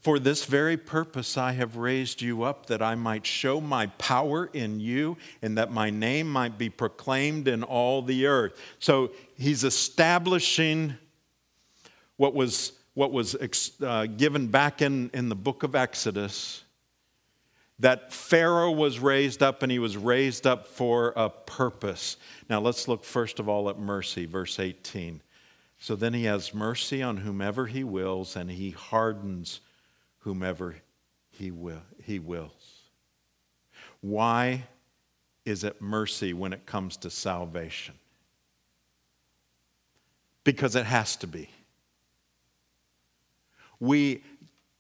For 0.00 0.18
this 0.18 0.44
very 0.44 0.76
purpose 0.76 1.37
I 1.38 1.52
have 1.52 1.76
raised 1.76 2.20
you 2.20 2.42
up, 2.42 2.66
that 2.66 2.82
I 2.82 2.94
might 2.94 3.26
show 3.26 3.61
my 3.61 3.87
power 3.87 4.50
in 4.52 4.80
you, 4.80 5.16
and 5.42 5.56
that 5.59 5.73
my 5.73 5.90
name 5.90 6.30
might 6.30 6.59
be 6.59 6.68
proclaimed 6.68 7.49
in 7.49 7.62
all 7.62 8.02
the 8.02 8.26
earth. 8.26 8.52
So 8.78 9.12
he's 9.37 9.64
establishing 9.64 10.94
what 12.16 12.35
was, 12.35 12.73
what 12.94 13.12
was 13.12 13.35
uh, 13.82 14.06
given 14.06 14.49
back 14.49 14.82
in, 14.82 15.11
in 15.14 15.30
the 15.30 15.35
book 15.35 15.62
of 15.62 15.75
Exodus 15.75 16.64
that 17.78 18.12
Pharaoh 18.12 18.70
was 18.70 18.99
raised 18.99 19.42
up 19.42 19.62
and 19.62 19.73
he 19.73 19.78
was 19.78 19.97
raised 19.97 20.47
up 20.47 20.66
for 20.66 21.14
a 21.16 21.30
purpose. 21.30 22.18
Now 22.50 22.61
let's 22.61 22.87
look 22.88 23.04
first 23.04 23.40
of 23.40 23.49
all 23.49 23.70
at 23.70 23.78
mercy, 23.78 24.26
verse 24.26 24.61
18. 24.61 25.23
So 25.83 25.97
then 25.97 26.13
he 26.13 26.25
has 26.25 26.53
mercy 26.53 27.03
on 27.03 27.17
whomever 27.17 27.67
he 27.67 27.85
wills, 27.85 28.37
and 28.37 28.51
he 28.51 28.71
hardens 28.71 29.61
whomever 30.19 30.77
he, 31.31 31.51
will, 31.51 31.81
he 32.05 32.19
wills. 32.19 32.83
Why 34.03 34.67
is 35.47 35.65
it 35.65 35.81
mercy 35.81 36.35
when 36.35 36.53
it 36.53 36.67
comes 36.67 36.99
to 36.99 37.09
salvation? 37.09 37.95
Because 40.45 40.77
it 40.77 40.85
has 40.85 41.17
to 41.17 41.27
be. 41.27 41.49
We 43.79 44.23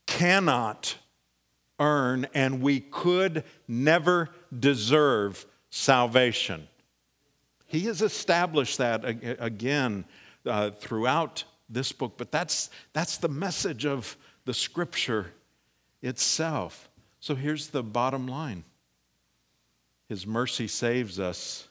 cannot 0.06 0.96
earn 1.78 2.26
and 2.34 2.60
we 2.60 2.80
could 2.80 3.44
never 3.66 4.28
deserve 4.58 5.46
salvation. 5.70 6.68
He 7.66 7.80
has 7.86 8.02
established 8.02 8.76
that 8.78 9.02
again 9.38 10.04
uh, 10.46 10.70
throughout 10.70 11.44
this 11.68 11.92
book, 11.92 12.14
but 12.16 12.32
that's, 12.32 12.70
that's 12.92 13.18
the 13.18 13.28
message 13.28 13.86
of 13.86 14.16
the 14.44 14.54
scripture 14.54 15.32
itself. 16.02 16.88
So 17.20 17.34
here's 17.34 17.68
the 17.68 17.82
bottom 17.82 18.26
line 18.26 18.64
His 20.08 20.26
mercy 20.26 20.66
saves 20.66 21.20
us, 21.20 21.68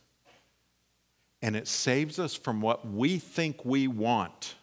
and 1.41 1.55
it 1.55 1.67
saves 1.67 2.19
us 2.19 2.35
from 2.35 2.61
what 2.61 2.87
we 2.87 3.17
think 3.17 3.65
we 3.65 3.87
want, 3.87 4.55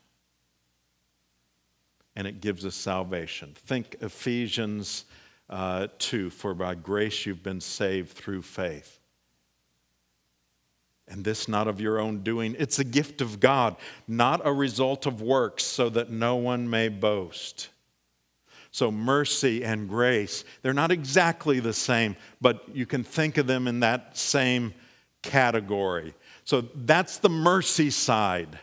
and 2.15 2.27
it 2.27 2.41
gives 2.41 2.65
us 2.65 2.75
salvation. 2.75 3.53
Think 3.55 3.97
Ephesians 4.01 5.05
uh, 5.51 5.89
2 5.99 6.31
For 6.31 6.55
by 6.55 6.75
grace 6.75 7.27
you've 7.27 7.43
been 7.43 7.61
saved 7.61 8.11
through 8.11 8.43
faith. 8.43 9.01
And 11.09 11.25
this 11.25 11.47
not 11.47 11.69
of 11.69 11.81
your 11.81 12.01
own 12.01 12.23
doing. 12.23 12.57
It's 12.59 12.79
a 12.79 12.85
gift 12.85 13.21
of 13.21 13.39
God, 13.39 13.77
not 14.09 14.41
a 14.45 14.53
result 14.53 15.07
of 15.07 15.23
works, 15.23 15.65
so 15.65 15.89
that 15.91 16.11
no 16.11 16.37
one 16.37 16.69
may 16.69 16.89
boast. 16.89 17.69
So, 18.73 18.91
mercy 18.91 19.65
and 19.65 19.89
grace, 19.89 20.45
they're 20.61 20.75
not 20.75 20.91
exactly 20.91 21.61
the 21.61 21.73
same, 21.73 22.17
but 22.41 22.65
you 22.75 22.85
can 22.85 23.05
think 23.05 23.39
of 23.39 23.47
them 23.47 23.69
in 23.69 23.81
that 23.81 24.19
same 24.19 24.75
category. 25.23 26.15
So, 26.45 26.63
that's 26.75 27.19
the 27.19 27.31
mercy 27.31 27.91
side. 27.91 28.59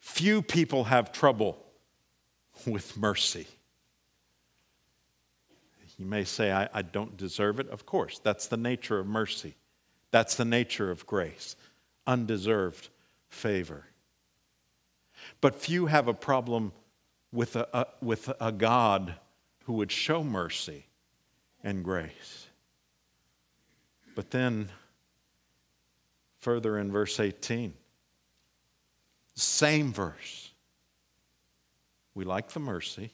Few 0.00 0.42
people 0.42 0.84
have 0.84 1.12
trouble 1.12 1.64
with 2.66 2.96
mercy. 2.96 3.46
You 5.98 6.06
may 6.06 6.24
say, 6.24 6.52
I, 6.52 6.68
I 6.72 6.82
don't 6.82 7.16
deserve 7.16 7.58
it. 7.58 7.68
Of 7.70 7.84
course, 7.84 8.20
that's 8.20 8.46
the 8.46 8.56
nature 8.56 8.98
of 8.98 9.06
mercy. 9.06 9.56
That's 10.10 10.34
the 10.34 10.44
nature 10.44 10.90
of 10.90 11.06
grace 11.06 11.56
undeserved 12.06 12.88
favor. 13.28 13.84
But 15.40 15.54
few 15.54 15.86
have 15.86 16.08
a 16.08 16.14
problem 16.14 16.72
with 17.30 17.54
a, 17.54 17.68
a, 17.72 17.86
with 18.00 18.32
a 18.40 18.50
God 18.50 19.14
who 19.64 19.74
would 19.74 19.92
show 19.92 20.24
mercy 20.24 20.86
and 21.62 21.84
grace. 21.84 22.46
But 24.14 24.30
then, 24.30 24.70
further 26.38 26.78
in 26.78 26.90
verse 26.90 27.20
18, 27.20 27.74
same 29.34 29.92
verse. 29.92 30.50
We 32.14 32.24
like 32.24 32.48
the 32.48 32.60
mercy. 32.60 33.12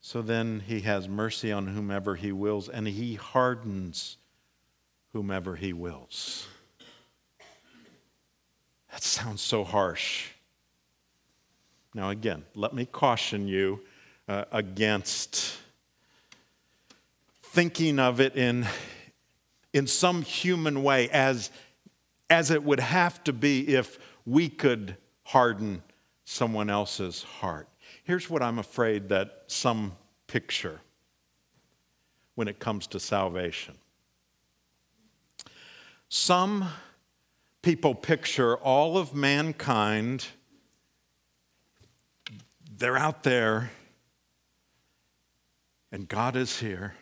So 0.00 0.22
then 0.22 0.62
he 0.66 0.80
has 0.80 1.08
mercy 1.08 1.52
on 1.52 1.66
whomever 1.66 2.16
he 2.16 2.32
wills, 2.32 2.68
and 2.68 2.88
he 2.88 3.14
hardens 3.14 4.16
whomever 5.12 5.56
he 5.56 5.72
wills. 5.72 6.46
That 8.90 9.02
sounds 9.02 9.40
so 9.40 9.64
harsh. 9.64 10.28
Now, 11.94 12.10
again, 12.10 12.44
let 12.54 12.74
me 12.74 12.86
caution 12.86 13.48
you 13.48 13.80
uh, 14.28 14.44
against 14.52 15.56
thinking 17.42 17.98
of 17.98 18.20
it 18.20 18.36
in, 18.36 18.66
in 19.72 19.86
some 19.86 20.22
human 20.22 20.82
way 20.82 21.08
as, 21.10 21.50
as 22.28 22.50
it 22.50 22.62
would 22.62 22.80
have 22.80 23.22
to 23.24 23.32
be 23.32 23.74
if 23.74 23.98
we 24.26 24.48
could 24.48 24.96
harden 25.24 25.82
someone 26.24 26.68
else's 26.68 27.22
heart. 27.22 27.68
Here's 28.04 28.28
what 28.28 28.42
I'm 28.42 28.58
afraid 28.58 29.08
that 29.08 29.44
some 29.46 29.92
picture 30.26 30.80
when 32.34 32.48
it 32.48 32.58
comes 32.58 32.86
to 32.88 33.00
salvation. 33.00 33.74
Some 36.08 36.68
people 37.60 37.94
picture 37.94 38.56
all 38.56 38.96
of 38.96 39.14
mankind, 39.14 40.26
they're 42.78 42.96
out 42.96 43.24
there, 43.24 43.70
and 45.92 46.08
God 46.08 46.34
is 46.34 46.60
here, 46.60 46.94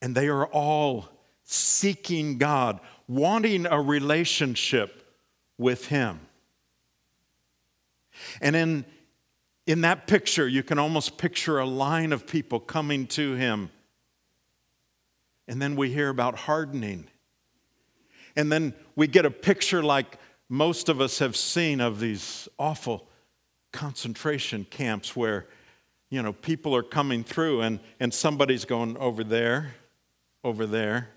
and 0.00 0.14
they 0.14 0.28
are 0.28 0.46
all 0.46 1.08
seeking 1.42 2.38
God, 2.38 2.78
wanting 3.08 3.66
a 3.66 3.80
relationship 3.80 5.04
with 5.58 5.88
Him. 5.88 6.20
And 8.40 8.54
in, 8.54 8.84
in 9.66 9.80
that 9.80 10.06
picture, 10.06 10.46
you 10.46 10.62
can 10.62 10.78
almost 10.78 11.18
picture 11.18 11.58
a 11.58 11.66
line 11.66 12.12
of 12.12 12.28
people 12.28 12.60
coming 12.60 13.06
to 13.08 13.34
Him. 13.34 13.70
And 15.48 15.60
then 15.60 15.74
we 15.74 15.92
hear 15.92 16.08
about 16.08 16.36
hardening 16.36 17.08
and 18.36 18.50
then 18.50 18.74
we 18.96 19.06
get 19.06 19.26
a 19.26 19.30
picture 19.30 19.82
like 19.82 20.18
most 20.48 20.88
of 20.88 21.00
us 21.00 21.18
have 21.18 21.36
seen 21.36 21.80
of 21.80 22.00
these 22.00 22.48
awful 22.58 23.08
concentration 23.72 24.66
camps 24.68 25.16
where, 25.16 25.46
you 26.10 26.22
know, 26.22 26.32
people 26.32 26.74
are 26.76 26.82
coming 26.82 27.24
through 27.24 27.62
and, 27.62 27.80
and 28.00 28.12
somebody's 28.12 28.64
going 28.64 28.96
over 28.98 29.24
there, 29.24 29.74
over 30.44 30.66
there, 30.66 31.08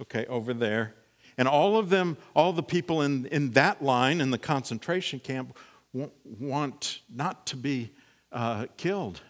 okay, 0.00 0.24
over 0.26 0.54
there. 0.54 0.94
And 1.38 1.48
all 1.48 1.76
of 1.76 1.90
them, 1.90 2.16
all 2.34 2.52
the 2.52 2.62
people 2.62 3.02
in, 3.02 3.26
in 3.26 3.52
that 3.52 3.82
line 3.82 4.20
in 4.20 4.30
the 4.30 4.38
concentration 4.38 5.20
camp 5.20 5.56
want 5.92 7.00
not 7.14 7.46
to 7.46 7.56
be 7.56 7.92
uh, 8.30 8.66
killed. 8.76 9.20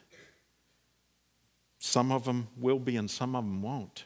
Some 1.78 2.12
of 2.12 2.24
them 2.24 2.48
will 2.56 2.78
be 2.78 2.96
and 2.96 3.10
some 3.10 3.34
of 3.34 3.44
them 3.44 3.62
won't 3.62 4.04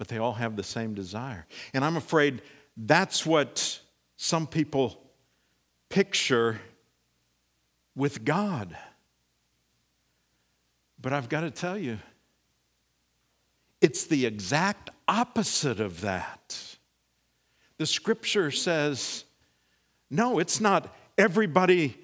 but 0.00 0.08
they 0.08 0.16
all 0.16 0.32
have 0.32 0.56
the 0.56 0.62
same 0.62 0.94
desire. 0.94 1.44
And 1.74 1.84
I'm 1.84 1.98
afraid 1.98 2.40
that's 2.74 3.26
what 3.26 3.80
some 4.16 4.46
people 4.46 4.98
picture 5.90 6.58
with 7.94 8.24
God. 8.24 8.74
But 10.98 11.12
I've 11.12 11.28
got 11.28 11.42
to 11.42 11.50
tell 11.50 11.76
you, 11.76 11.98
it's 13.82 14.06
the 14.06 14.24
exact 14.24 14.88
opposite 15.06 15.80
of 15.80 16.00
that. 16.00 16.78
The 17.76 17.84
scripture 17.84 18.50
says, 18.50 19.24
no, 20.08 20.38
it's 20.38 20.62
not 20.62 20.96
everybody 21.18 21.98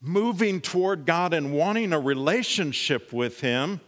moving 0.00 0.62
toward 0.62 1.04
God 1.04 1.34
and 1.34 1.52
wanting 1.52 1.92
a 1.92 2.00
relationship 2.00 3.12
with 3.12 3.42
Him 3.42 3.82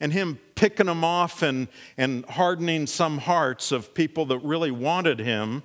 and 0.00 0.12
him 0.12 0.38
picking 0.54 0.86
them 0.86 1.04
off 1.04 1.42
and, 1.42 1.68
and 1.96 2.24
hardening 2.26 2.86
some 2.86 3.18
hearts 3.18 3.72
of 3.72 3.94
people 3.94 4.26
that 4.26 4.38
really 4.38 4.70
wanted 4.70 5.18
him. 5.18 5.62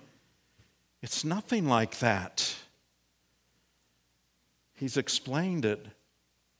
It's 1.01 1.23
nothing 1.23 1.67
like 1.67 1.99
that. 1.99 2.55
He's 4.75 4.97
explained 4.97 5.65
it 5.65 5.85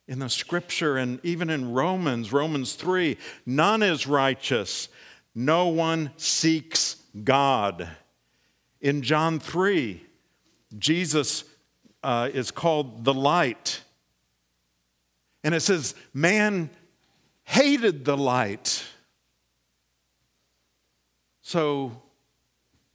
in 0.08 0.19
the 0.19 0.29
scripture 0.29 0.97
and 0.97 1.19
even 1.23 1.49
in 1.49 1.71
Romans, 1.71 2.34
Romans 2.34 2.73
3 2.73 3.17
none 3.45 3.84
is 3.84 4.08
righteous, 4.08 4.89
No 5.36 5.67
one 5.67 6.12
seeks 6.17 6.97
God. 7.23 7.88
In 8.82 9.01
John 9.01 9.39
3, 9.39 10.03
Jesus 10.77 11.43
uh, 12.03 12.29
is 12.34 12.49
called 12.51 13.03
the 13.03 13.13
light. 13.13 13.82
And 15.43 15.53
it 15.53 15.62
says, 15.62 15.95
man 16.13 16.69
hated 17.50 18.06
the 18.06 18.16
light. 18.16 18.86
So 21.42 21.92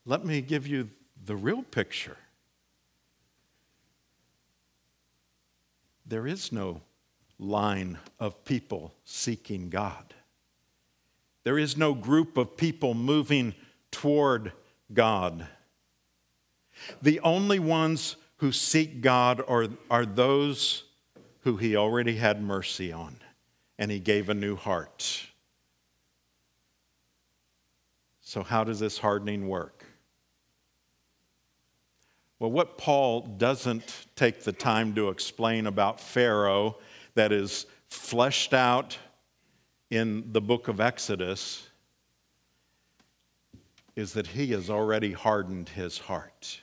let 0.06 0.24
me 0.24 0.40
give 0.40 0.68
you 0.68 0.90
the 1.24 1.34
real 1.34 1.64
picture. 1.64 2.16
There 6.06 6.24
is 6.24 6.52
no 6.52 6.82
line 7.40 7.98
of 8.20 8.44
people 8.44 8.94
seeking 9.04 9.70
God. 9.70 10.14
There 11.42 11.58
is 11.58 11.76
no 11.76 11.92
group 11.92 12.36
of 12.36 12.56
people 12.56 12.94
moving 12.94 13.56
toward 13.90 14.52
God. 14.92 15.48
The 17.02 17.18
only 17.20 17.58
ones 17.58 18.14
who 18.36 18.52
seek 18.52 19.00
God 19.00 19.42
are, 19.48 19.66
are 19.90 20.06
those 20.06 20.84
who 21.40 21.56
He 21.56 21.74
already 21.74 22.14
had 22.16 22.40
mercy 22.40 22.92
on, 22.92 23.16
and 23.78 23.90
He 23.90 23.98
gave 23.98 24.28
a 24.28 24.34
new 24.34 24.56
heart. 24.56 25.26
So, 28.20 28.42
how 28.42 28.64
does 28.64 28.80
this 28.80 28.98
hardening 28.98 29.48
work? 29.48 29.84
Well, 32.38 32.50
what 32.50 32.76
Paul 32.76 33.20
doesn't 33.20 34.06
take 34.16 34.42
the 34.42 34.52
time 34.52 34.94
to 34.96 35.08
explain 35.08 35.66
about 35.66 36.00
Pharaoh 36.00 36.76
that 37.14 37.32
is 37.32 37.66
fleshed 37.88 38.52
out 38.52 38.98
in 39.90 40.32
the 40.32 40.40
book 40.40 40.68
of 40.68 40.80
Exodus 40.80 41.68
is 43.96 44.12
that 44.14 44.26
he 44.26 44.48
has 44.48 44.68
already 44.68 45.12
hardened 45.12 45.68
his 45.68 45.98
heart. 45.98 46.60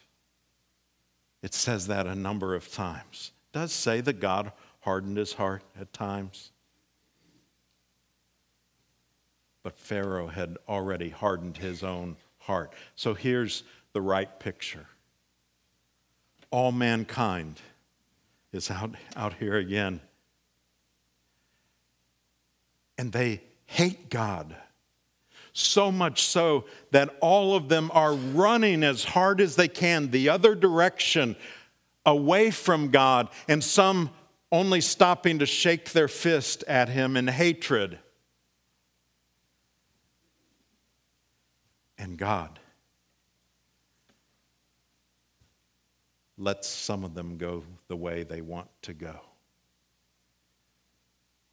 It 1.42 1.54
says 1.54 1.88
that 1.88 2.06
a 2.06 2.16
number 2.16 2.54
of 2.54 2.72
times. 2.72 3.32
It 3.54 3.58
does 3.58 3.72
say 3.72 4.02
that 4.02 4.20
God 4.20 4.52
hardened 4.82 5.18
his 5.18 5.34
heart 5.34 5.64
at 5.80 5.94
times. 5.94 6.51
But 9.64 9.78
Pharaoh 9.78 10.28
had 10.28 10.58
already 10.68 11.10
hardened 11.10 11.58
his 11.58 11.84
own 11.84 12.18
heart. 12.40 12.74
So 12.96 13.14
here's 13.14 13.64
the 13.94 14.02
right 14.02 14.40
picture. 14.40 14.88
All 16.50 16.72
mankind 16.72 17.60
is 18.52 18.72
out, 18.72 18.96
out 19.16 19.36
here 19.36 19.58
again 19.58 20.02
and 23.02 23.12
they 23.12 23.42
hate 23.66 24.12
God. 24.12 24.56
So 25.54 25.92
much 25.92 26.22
so 26.22 26.66
that 26.92 27.10
all 27.20 27.56
of 27.56 27.68
them 27.68 27.90
are 27.96 28.14
running 28.14 28.84
as 28.84 29.04
hard 29.04 29.42
as 29.42 29.56
they 29.56 29.68
can 29.68 30.12
the 30.12 30.30
other 30.30 30.54
direction, 30.54 31.36
away 32.06 32.52
from 32.52 32.92
God, 32.92 33.30
and 33.50 33.64
some 33.64 34.12
only 34.52 34.82
stopping 34.82 35.40
to 35.40 35.48
shake 35.48 35.94
their 35.94 36.08
fist 36.08 36.64
at 36.68 36.90
Him 36.90 37.18
in 37.18 37.28
hatred. 37.28 37.98
And 42.02 42.18
God 42.18 42.58
lets 46.36 46.68
some 46.68 47.04
of 47.04 47.14
them 47.14 47.38
go 47.38 47.64
the 47.90 47.96
way 47.96 48.24
they 48.24 48.42
want 48.42 48.70
to 48.82 48.94
go. 48.94 49.20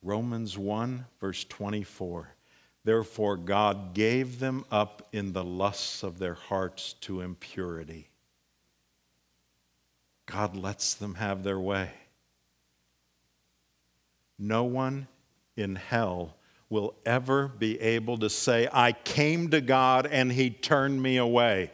Romans 0.02 0.56
1, 0.56 1.04
verse 1.20 1.44
24. 1.44 2.30
Therefore, 2.82 3.36
God 3.36 3.92
gave 3.92 4.38
them 4.38 4.64
up 4.70 5.06
in 5.12 5.34
the 5.34 5.44
lusts 5.44 6.02
of 6.02 6.18
their 6.18 6.32
hearts 6.32 6.94
to 7.02 7.20
impurity. 7.20 8.08
God 10.24 10.56
lets 10.56 10.94
them 10.94 11.16
have 11.16 11.42
their 11.42 11.60
way. 11.60 11.90
No 14.38 14.64
one 14.64 15.08
in 15.58 15.74
hell 15.74 16.37
will 16.70 16.94
ever 17.06 17.48
be 17.48 17.80
able 17.80 18.18
to 18.18 18.28
say, 18.28 18.68
I 18.72 18.92
came 18.92 19.50
to 19.50 19.60
God 19.60 20.06
and 20.06 20.30
he 20.30 20.50
turned 20.50 21.02
me 21.02 21.16
away. 21.16 21.72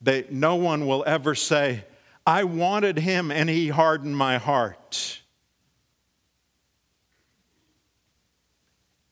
They, 0.00 0.26
no 0.30 0.56
one 0.56 0.86
will 0.86 1.04
ever 1.06 1.34
say, 1.34 1.84
I 2.26 2.44
wanted 2.44 2.98
him 2.98 3.30
and 3.30 3.48
he 3.48 3.68
hardened 3.68 4.16
my 4.16 4.38
heart. 4.38 5.20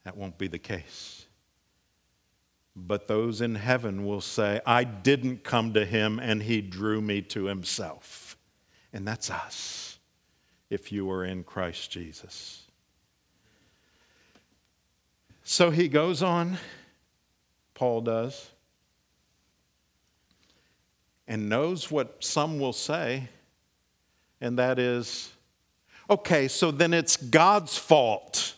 That 0.05 0.17
won't 0.17 0.37
be 0.37 0.49
the 0.49 0.59
case. 0.59 1.27
But 2.77 3.07
those 3.07 3.41
in 3.41 3.55
heaven 3.55 4.05
will 4.05 4.21
say, 4.21 4.61
I 4.67 4.83
didn't 4.83 5.45
come 5.45 5.75
to 5.75 5.85
him 5.85 6.19
and 6.19 6.43
he 6.43 6.61
drew 6.61 7.01
me 7.01 7.23
to 7.23 7.45
himself. 7.45 8.37
And 8.93 9.07
that's 9.07 9.31
us, 9.31 9.99
if 10.71 10.91
you 10.91 11.11
are 11.11 11.25
in 11.25 11.45
Christ 11.45 11.91
Jesus. 11.93 12.64
So 15.45 15.71
he 15.71 15.89
goes 15.89 16.23
on, 16.23 16.59
Paul 17.75 18.01
does, 18.01 18.51
and 21.29 21.49
knows 21.49 21.91
what 21.91 22.25
some 22.25 22.59
will 22.59 22.73
say, 22.73 23.29
and 24.41 24.59
that 24.59 24.79
is, 24.79 25.33
okay, 26.11 26.49
so 26.49 26.71
then 26.71 26.93
it's 26.93 27.17
God's 27.17 27.79
fault 27.79 28.55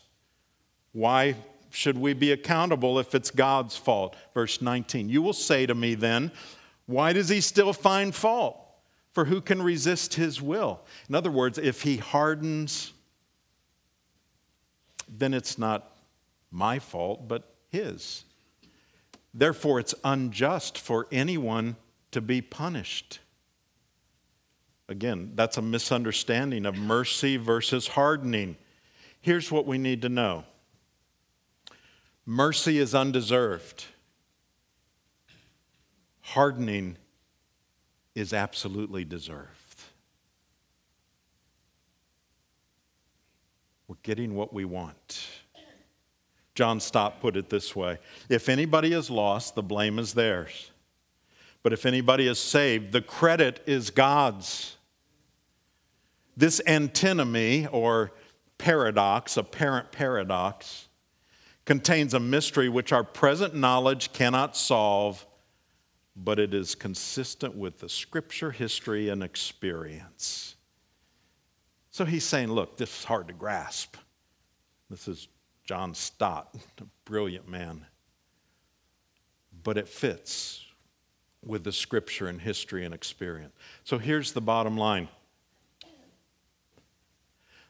why 0.97 1.37
should 1.69 1.99
we 1.99 2.15
be 2.15 2.33
accountable 2.33 2.99
if 2.99 3.15
it's 3.15 3.31
God's 3.31 3.77
fault? 3.77 4.17
Verse 4.33 4.63
19. 4.63 5.11
You 5.11 5.21
will 5.21 5.35
say 5.35 5.67
to 5.67 5.75
me 5.75 5.95
then, 5.95 6.33
why 6.87 7.13
does 7.13 7.29
he 7.29 7.43
still 7.43 7.75
find 7.75 8.15
fault? 8.15 8.59
For 9.13 9.27
who 9.27 9.43
can 9.43 9.61
resist 9.61 10.15
his 10.15 10.41
will? 10.41 10.81
In 11.11 11.15
other 11.15 11.31
words, 11.31 11.59
if 11.59 11.83
he 11.83 11.99
hardens, 11.99 12.95
then 15.07 15.35
it's 15.35 15.59
not 15.59 15.96
my 16.51 16.79
fault, 16.79 17.29
but 17.29 17.55
his. 17.71 18.25
Therefore, 19.35 19.79
it's 19.79 19.95
unjust 20.05 20.79
for 20.79 21.07
anyone 21.13 21.77
to 22.13 22.21
be 22.21 22.41
punished. 22.41 23.21
Again, 24.89 25.33
that's 25.35 25.57
a 25.57 25.63
misunderstanding 25.63 26.65
of 26.65 26.77
mercy 26.77 27.37
versus 27.37 27.89
hardening. 27.89 28.57
Here's 29.21 29.51
what 29.51 29.67
we 29.67 29.79
need 29.79 30.03
to 30.03 30.09
know 30.09 30.45
Mercy 32.25 32.79
is 32.79 32.95
undeserved. 32.95 33.85
Hardening 36.21 36.97
is 38.17 38.33
absolutely 38.33 39.05
deserved. 39.05 39.51
We're 43.87 43.97
getting 44.03 44.35
what 44.35 44.53
we 44.53 44.65
want. 44.65 45.29
John 46.57 46.81
Stott 46.81 47.21
put 47.21 47.37
it 47.37 47.51
this 47.51 47.77
way 47.77 47.99
If 48.29 48.49
anybody 48.49 48.93
is 48.93 49.09
lost, 49.11 49.55
the 49.55 49.63
blame 49.63 50.01
is 50.01 50.15
theirs. 50.15 50.73
But 51.63 51.73
if 51.73 51.87
anybody 51.87 52.27
is 52.27 52.39
saved, 52.39 52.93
the 52.93 53.03
credit 53.03 53.63
is 53.67 53.91
God's. 53.91 54.77
This 56.37 56.61
antinomy 56.67 57.67
or 57.67 58.13
paradox, 58.59 59.37
apparent 59.37 59.91
paradox, 59.91 60.89
contains 61.65 62.15
a 62.15 62.21
mystery 62.21 62.69
which 62.69 62.93
our 62.93 63.05
present 63.05 63.55
knowledge 63.55 64.13
cannot 64.13 64.57
solve, 64.57 65.27
but 66.15 66.39
it 66.39 66.55
is 66.55 66.75
consistent 66.75 67.57
with 67.57 67.81
the 67.81 67.89
scripture, 67.89 68.51
history, 68.53 69.09
and 69.09 69.23
experience. 69.23 70.55
So 71.91 72.05
he's 72.05 72.25
saying, 72.25 72.49
look, 72.53 72.77
this 72.77 73.01
is 73.01 73.05
hard 73.05 73.29
to 73.29 73.35
grasp. 73.35 73.97
This 74.89 75.09
is 75.09 75.29
John 75.67 75.95
Stott, 75.95 76.55
a 76.81 76.85
brilliant 77.05 77.49
man. 77.49 77.87
But 79.63 79.77
it 79.77 79.89
fits 79.89 80.65
with 81.45 81.65
the 81.65 81.73
scripture 81.73 82.29
and 82.29 82.41
history 82.41 82.85
and 82.85 82.95
experience. 82.95 83.53
So 83.85 83.99
here's 83.99 84.33
the 84.33 84.41
bottom 84.41 84.77
line 84.77 85.09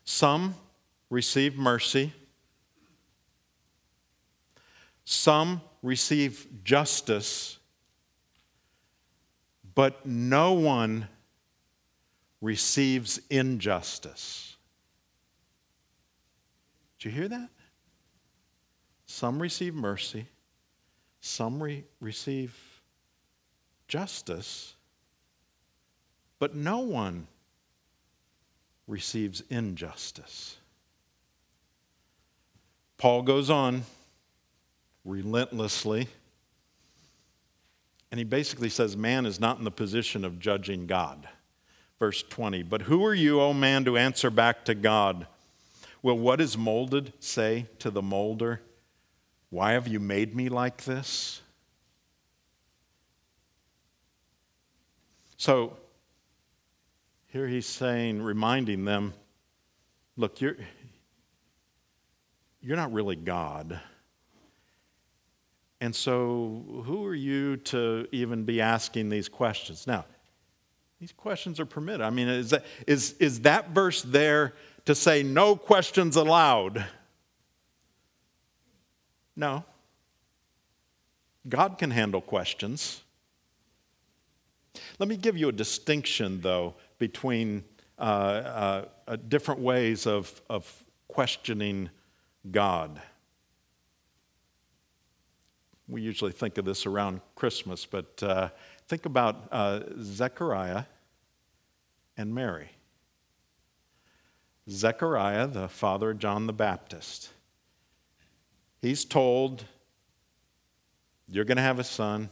some 0.04 0.54
receive 1.10 1.56
mercy 1.56 2.12
some 5.06 5.62
receive 5.84 6.48
justice, 6.64 7.58
but 9.76 10.04
no 10.04 10.52
one 10.52 11.06
receives 12.40 13.20
injustice. 13.30 14.56
Did 16.98 17.04
you 17.06 17.10
hear 17.12 17.28
that? 17.28 17.48
Some 19.16 19.40
receive 19.40 19.74
mercy, 19.74 20.26
some 21.22 21.62
re- 21.62 21.84
receive 22.00 22.54
justice, 23.88 24.74
but 26.38 26.54
no 26.54 26.80
one 26.80 27.26
receives 28.86 29.42
injustice. 29.48 30.58
Paul 32.98 33.22
goes 33.22 33.48
on 33.48 33.84
relentlessly. 35.02 36.08
And 38.10 38.18
he 38.18 38.24
basically 38.24 38.68
says 38.68 38.98
man 38.98 39.24
is 39.24 39.40
not 39.40 39.56
in 39.56 39.64
the 39.64 39.70
position 39.70 40.26
of 40.26 40.38
judging 40.38 40.86
God. 40.86 41.26
Verse 41.98 42.22
20, 42.22 42.64
but 42.64 42.82
who 42.82 43.02
are 43.06 43.14
you, 43.14 43.40
O 43.40 43.54
man, 43.54 43.86
to 43.86 43.96
answer 43.96 44.28
back 44.28 44.66
to 44.66 44.74
God? 44.74 45.26
Will 46.02 46.18
what 46.18 46.38
is 46.38 46.58
molded 46.58 47.14
say 47.18 47.64
to 47.78 47.90
the 47.90 48.02
molder, 48.02 48.60
Why 49.50 49.72
have 49.72 49.88
you 49.88 50.00
made 50.00 50.34
me 50.34 50.48
like 50.48 50.84
this? 50.84 51.40
So 55.36 55.76
here 57.26 57.46
he's 57.46 57.66
saying, 57.66 58.22
reminding 58.22 58.84
them, 58.84 59.12
look, 60.16 60.40
you're, 60.40 60.56
you're 62.60 62.76
not 62.76 62.92
really 62.92 63.16
God. 63.16 63.78
And 65.80 65.94
so, 65.94 66.82
who 66.86 67.04
are 67.04 67.14
you 67.14 67.58
to 67.58 68.08
even 68.10 68.44
be 68.44 68.62
asking 68.62 69.10
these 69.10 69.28
questions? 69.28 69.86
Now, 69.86 70.06
these 70.98 71.12
questions 71.12 71.60
are 71.60 71.66
permitted. 71.66 72.00
I 72.00 72.10
mean, 72.10 72.28
is 72.28 72.50
that, 72.50 72.64
is, 72.86 73.12
is 73.20 73.40
that 73.40 73.70
verse 73.70 74.00
there 74.00 74.54
to 74.86 74.94
say 74.94 75.22
no 75.22 75.54
questions 75.54 76.16
allowed? 76.16 76.86
No. 79.36 79.64
God 81.48 81.78
can 81.78 81.90
handle 81.90 82.20
questions. 82.20 83.02
Let 84.98 85.08
me 85.08 85.16
give 85.16 85.36
you 85.36 85.48
a 85.48 85.52
distinction, 85.52 86.40
though, 86.40 86.74
between 86.98 87.64
uh, 87.98 88.02
uh, 88.02 88.84
uh, 89.08 89.16
different 89.28 89.60
ways 89.60 90.06
of, 90.06 90.40
of 90.50 90.84
questioning 91.08 91.90
God. 92.50 93.00
We 95.88 96.02
usually 96.02 96.32
think 96.32 96.58
of 96.58 96.64
this 96.64 96.84
around 96.84 97.20
Christmas, 97.36 97.86
but 97.86 98.22
uh, 98.22 98.48
think 98.88 99.06
about 99.06 99.48
uh, 99.52 99.80
Zechariah 100.02 100.84
and 102.16 102.34
Mary. 102.34 102.70
Zechariah, 104.68 105.46
the 105.46 105.68
father 105.68 106.10
of 106.10 106.18
John 106.18 106.46
the 106.46 106.52
Baptist, 106.52 107.30
he's 108.82 109.04
told, 109.04 109.64
You're 111.28 111.44
going 111.44 111.56
to 111.56 111.62
have 111.62 111.78
a 111.78 111.84
son, 111.84 112.28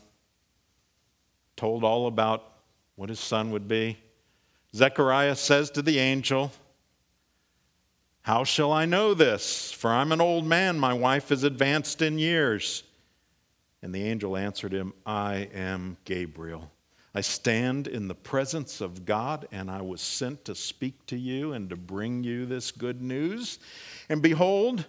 told 1.57 1.85
all 1.85 2.07
about 2.07 2.52
what 2.96 3.09
his 3.09 3.20
son 3.20 3.50
would 3.50 3.68
be. 3.68 3.98
Zechariah 4.74 5.37
says 5.37 5.70
to 5.70 5.83
the 5.83 5.98
angel, 5.98 6.52
How 8.22 8.44
shall 8.44 8.72
I 8.72 8.85
know 8.85 9.14
this? 9.14 9.72
For 9.72 9.90
I'm 9.90 10.12
an 10.12 10.20
old 10.20 10.44
man, 10.44 10.78
my 10.78 10.92
wife 10.92 11.30
is 11.30 11.44
advanced 11.44 12.02
in 12.02 12.18
years. 12.18 12.83
And 13.83 13.94
the 13.94 14.02
angel 14.02 14.37
answered 14.37 14.72
him, 14.72 14.94
I 15.04 15.50
am 15.52 15.98
Gabriel. 16.04 16.70
I 17.14 17.20
stand 17.20 17.87
in 17.87 18.09
the 18.09 18.14
presence 18.14 18.80
of 18.80 19.04
God, 19.04 19.46
and 19.52 19.70
I 19.70 19.83
was 19.83 20.00
sent 20.00 20.44
to 20.46 20.54
speak 20.54 21.07
to 21.07 21.16
you 21.16 21.52
and 21.52 21.70
to 21.70 21.76
bring 21.76 22.24
you 22.24 22.44
this 22.44 22.72
good 22.72 23.00
news. 23.00 23.61
And 24.09 24.20
behold, 24.20 24.87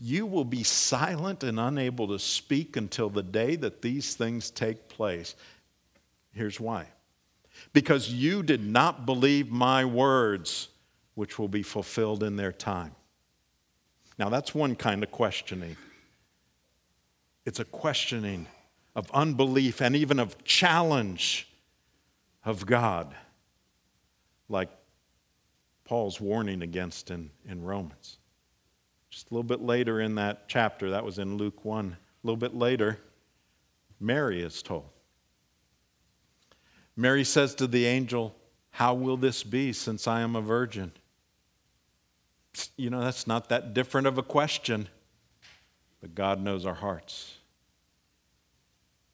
you 0.00 0.24
will 0.24 0.44
be 0.44 0.62
silent 0.62 1.44
and 1.44 1.60
unable 1.60 2.08
to 2.08 2.18
speak 2.18 2.76
until 2.76 3.10
the 3.10 3.22
day 3.22 3.54
that 3.56 3.82
these 3.82 4.14
things 4.14 4.50
take 4.50 4.88
place. 4.88 5.34
Here's 6.32 6.58
why 6.58 6.86
because 7.74 8.10
you 8.10 8.42
did 8.42 8.64
not 8.64 9.04
believe 9.04 9.50
my 9.50 9.84
words, 9.84 10.68
which 11.14 11.38
will 11.38 11.48
be 11.48 11.62
fulfilled 11.62 12.22
in 12.22 12.36
their 12.36 12.52
time. 12.52 12.94
Now, 14.18 14.30
that's 14.30 14.54
one 14.54 14.76
kind 14.76 15.02
of 15.02 15.10
questioning. 15.10 15.76
It's 17.44 17.60
a 17.60 17.64
questioning 17.64 18.46
of 18.94 19.10
unbelief 19.12 19.80
and 19.82 19.94
even 19.94 20.18
of 20.18 20.42
challenge 20.44 21.48
of 22.44 22.64
God, 22.64 23.14
like 24.48 24.70
Paul's 25.84 26.20
warning 26.20 26.62
against 26.62 27.10
in, 27.10 27.30
in 27.46 27.62
Romans. 27.62 28.19
Just 29.10 29.30
a 29.30 29.34
little 29.34 29.44
bit 29.44 29.60
later 29.60 30.00
in 30.00 30.14
that 30.14 30.48
chapter, 30.48 30.90
that 30.90 31.04
was 31.04 31.18
in 31.18 31.36
Luke 31.36 31.64
1, 31.64 31.86
a 31.86 32.26
little 32.26 32.36
bit 32.36 32.54
later, 32.54 32.98
Mary 33.98 34.40
is 34.42 34.62
told 34.62 34.88
Mary 36.96 37.24
says 37.24 37.54
to 37.54 37.66
the 37.66 37.86
angel, 37.86 38.36
How 38.72 38.92
will 38.94 39.16
this 39.16 39.42
be 39.42 39.72
since 39.72 40.06
I 40.06 40.20
am 40.20 40.36
a 40.36 40.40
virgin? 40.40 40.92
You 42.76 42.90
know, 42.90 43.00
that's 43.00 43.26
not 43.26 43.48
that 43.48 43.72
different 43.72 44.06
of 44.06 44.18
a 44.18 44.22
question, 44.22 44.88
but 46.00 46.14
God 46.14 46.42
knows 46.42 46.66
our 46.66 46.74
hearts. 46.74 47.36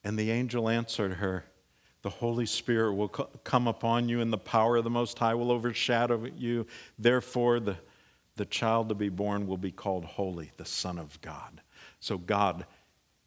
And 0.03 0.19
the 0.19 0.31
angel 0.33 0.69
answered 0.69 1.15
her, 1.15 1.45
The 2.03 2.11
Holy 2.11 2.47
Spirit 2.47 2.95
will 2.95 3.09
come 3.09 3.69
upon 3.69 4.09
you, 4.09 4.21
and 4.21 4.33
the 4.33 4.39
power 4.39 4.77
of 4.77 4.85
the 4.85 4.91
Most 4.91 5.19
High 5.19 5.35
will 5.35 5.53
overshadow 5.53 6.27
you. 6.37 6.67
Therefore, 6.99 7.61
the, 7.61 7.77
the 8.37 8.45
child 8.45 8.89
to 8.91 8.95
be 8.95 9.09
born 9.09 9.47
will 9.47 9.57
be 9.57 9.73
called 9.73 10.05
Holy, 10.05 10.53
the 10.57 10.65
Son 10.65 10.99
of 10.99 11.21
God. 11.21 11.63
So, 12.01 12.19
God, 12.19 12.67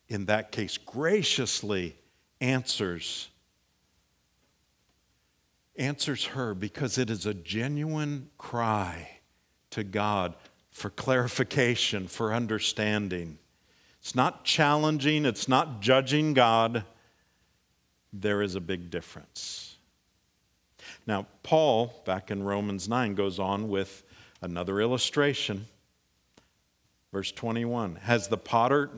in 0.08 0.26
that 0.26 0.52
case, 0.52 0.78
graciously 0.78 1.96
answers 2.40 3.30
answers 5.80 6.26
her 6.26 6.54
because 6.54 6.98
it 6.98 7.10
is 7.10 7.26
a 7.26 7.34
genuine 7.34 8.30
cry 8.38 9.10
to 9.72 9.84
God 9.84 10.36
for 10.70 10.90
clarification, 10.90 12.08
for 12.08 12.34
understanding. 12.34 13.40
It's 14.02 14.14
not 14.14 14.44
challenging, 14.44 15.26
it's 15.26 15.48
not 15.48 15.82
judging 15.82 16.34
God. 16.34 16.84
There 18.12 18.42
is 18.42 18.56
a 18.56 18.62
big 18.62 18.90
difference. 18.90 19.78
Now, 21.08 21.28
Paul, 21.44 22.04
back 22.06 22.30
in 22.30 22.44
Romans 22.44 22.88
9, 22.88 23.16
goes 23.16 23.40
on 23.40 23.70
with 23.70 24.04
another 24.42 24.80
illustration. 24.82 25.68
Verse 27.12 27.32
21 27.32 27.96
Has 27.96 28.28
the 28.28 28.38
potter 28.38 28.90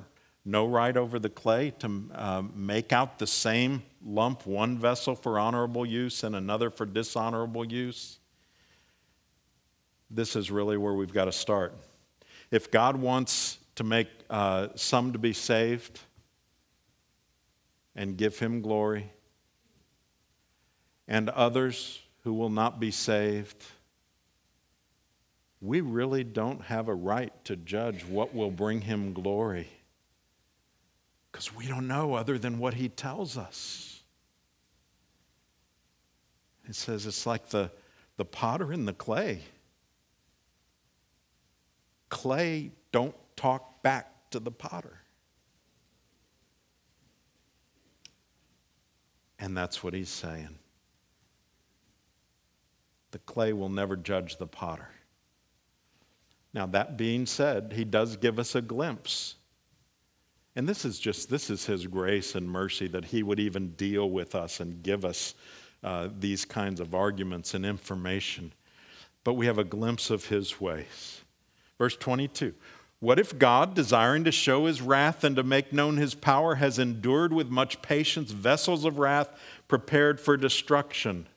no 0.44 0.68
right 0.68 0.96
over 0.98 1.20
the 1.20 1.30
clay 1.30 1.72
to 1.80 2.10
uh, 2.14 2.44
make 2.56 2.92
out 2.92 3.20
the 3.20 3.28
same 3.28 3.84
lump, 4.04 4.46
one 4.46 4.78
vessel 4.78 5.16
for 5.16 5.38
honorable 5.38 5.86
use 5.86 6.24
and 6.24 6.36
another 6.36 6.70
for 6.70 6.86
dishonorable 6.86 7.66
use? 7.66 8.20
This 10.10 10.36
is 10.36 10.52
really 10.52 10.78
where 10.78 10.94
we've 10.94 11.14
got 11.14 11.26
to 11.26 11.32
start. 11.32 11.74
If 12.50 12.70
God 12.70 12.98
wants 12.98 13.60
to 13.76 13.84
make 13.84 14.10
uh, 14.30 14.70
some 14.76 15.14
to 15.14 15.20
be 15.20 15.32
saved 15.32 16.00
and 17.96 18.18
give 18.18 18.40
him 18.40 18.62
glory, 18.62 19.10
and 21.08 21.30
others 21.30 22.00
who 22.24 22.34
will 22.34 22.50
not 22.50 22.80
be 22.80 22.92
saved, 22.92 23.64
we 25.62 25.82
really 25.82 26.24
don't 26.24 26.62
have 26.64 26.88
a 26.88 26.94
right 26.94 27.32
to 27.46 27.56
judge 27.56 28.04
what 28.04 28.34
will 28.34 28.50
bring 28.50 28.82
him 28.82 29.14
glory 29.14 29.70
because 31.32 31.56
we 31.56 31.68
don't 31.68 31.88
know 31.88 32.16
other 32.16 32.38
than 32.38 32.60
what 32.60 32.74
he 32.74 32.90
tells 32.90 33.38
us. 33.38 34.02
It 36.68 36.76
says 36.76 37.06
it's 37.06 37.26
like 37.26 37.50
the, 37.50 37.72
the 38.18 38.26
potter 38.26 38.72
and 38.72 38.88
the 38.88 38.94
clay. 38.94 39.42
Clay 42.10 42.72
don't 42.92 43.16
talk 43.36 43.82
back 43.82 44.30
to 44.32 44.40
the 44.40 44.52
potter. 44.52 44.98
And 49.40 49.56
that's 49.56 49.84
what 49.84 49.94
he's 49.94 50.10
saying. 50.10 50.60
The 53.12 53.20
clay 53.20 53.54
will 53.54 53.70
never 53.70 53.96
judge 53.96 54.38
the 54.38 54.48
potter. 54.48 54.90
Now, 56.54 56.66
that 56.68 56.98
being 56.98 57.26
said, 57.26 57.74
he 57.76 57.84
does 57.84 58.18
give 58.18 58.40
us 58.40 58.56
a 58.56 58.62
glimpse 58.62 59.36
and 60.56 60.68
this 60.68 60.84
is 60.84 61.00
just, 61.00 61.30
this 61.30 61.50
is 61.50 61.66
His 61.66 61.88
grace 61.88 62.36
and 62.36 62.50
mercy 62.50 62.88
that 62.90 63.06
He 63.06 63.24
would 63.24 63.40
even 63.40 63.72
deal 63.72 64.10
with 64.10 64.36
us 64.36 64.60
and 64.60 64.84
give 64.84 65.06
us 65.06 65.34
uh, 65.84 66.10
these 66.20 66.46
kinds 66.46 66.80
of 66.80 66.94
arguments 66.94 67.54
and 67.54 67.66
information. 67.66 68.54
But 69.24 69.34
we 69.34 69.46
have 69.46 69.58
a 69.58 69.64
glimpse 69.64 70.10
of 70.10 70.26
His 70.26 70.60
ways. 70.60 71.22
Verse 71.78 71.96
22 71.96 72.54
What 73.00 73.18
if 73.18 73.40
God, 73.40 73.74
desiring 73.74 74.26
to 74.26 74.32
show 74.32 74.66
His 74.66 74.82
wrath 74.82 75.24
and 75.24 75.38
to 75.38 75.44
make 75.44 75.72
known 75.72 75.98
His 75.98 76.16
power, 76.16 76.56
has 76.56 76.78
endured 76.78 77.32
with 77.32 77.50
much 77.50 77.82
patience 77.82 78.32
vessels 78.32 78.84
of 78.84 79.00
wrath 79.00 79.30
prepared 79.70 80.20
for 80.20 80.36
destruction? 80.36 81.28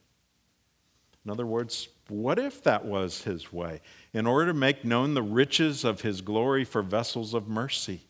In 1.25 1.31
other 1.31 1.47
words, 1.47 1.89
what 2.09 2.39
if 2.41 2.65
that 2.65 2.85
was 2.85 3.23
His 3.23 3.53
way? 3.53 3.81
In 4.15 4.27
order 4.27 4.47
to 4.47 4.55
make 4.55 4.85
known 4.85 5.13
the 5.13 5.23
riches 5.23 5.85
of 5.85 6.01
His 6.01 6.23
glory 6.23 6.65
for 6.65 6.81
vessels 6.81 7.35
of 7.35 7.49
mercy 7.49 8.03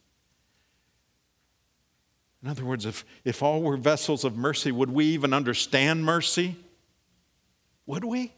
in 2.45 2.51
other 2.51 2.65
words, 2.67 2.85
if, 2.85 3.07
if 3.25 3.43
all 3.43 3.63
were 3.63 3.79
vessels 3.79 4.23
of 4.23 4.37
mercy, 4.37 4.71
would 4.71 4.91
we 4.91 5.07
even 5.07 5.33
understand 5.33 6.05
mercy? 6.05 6.57
Would 7.87 8.05
we? 8.05 8.35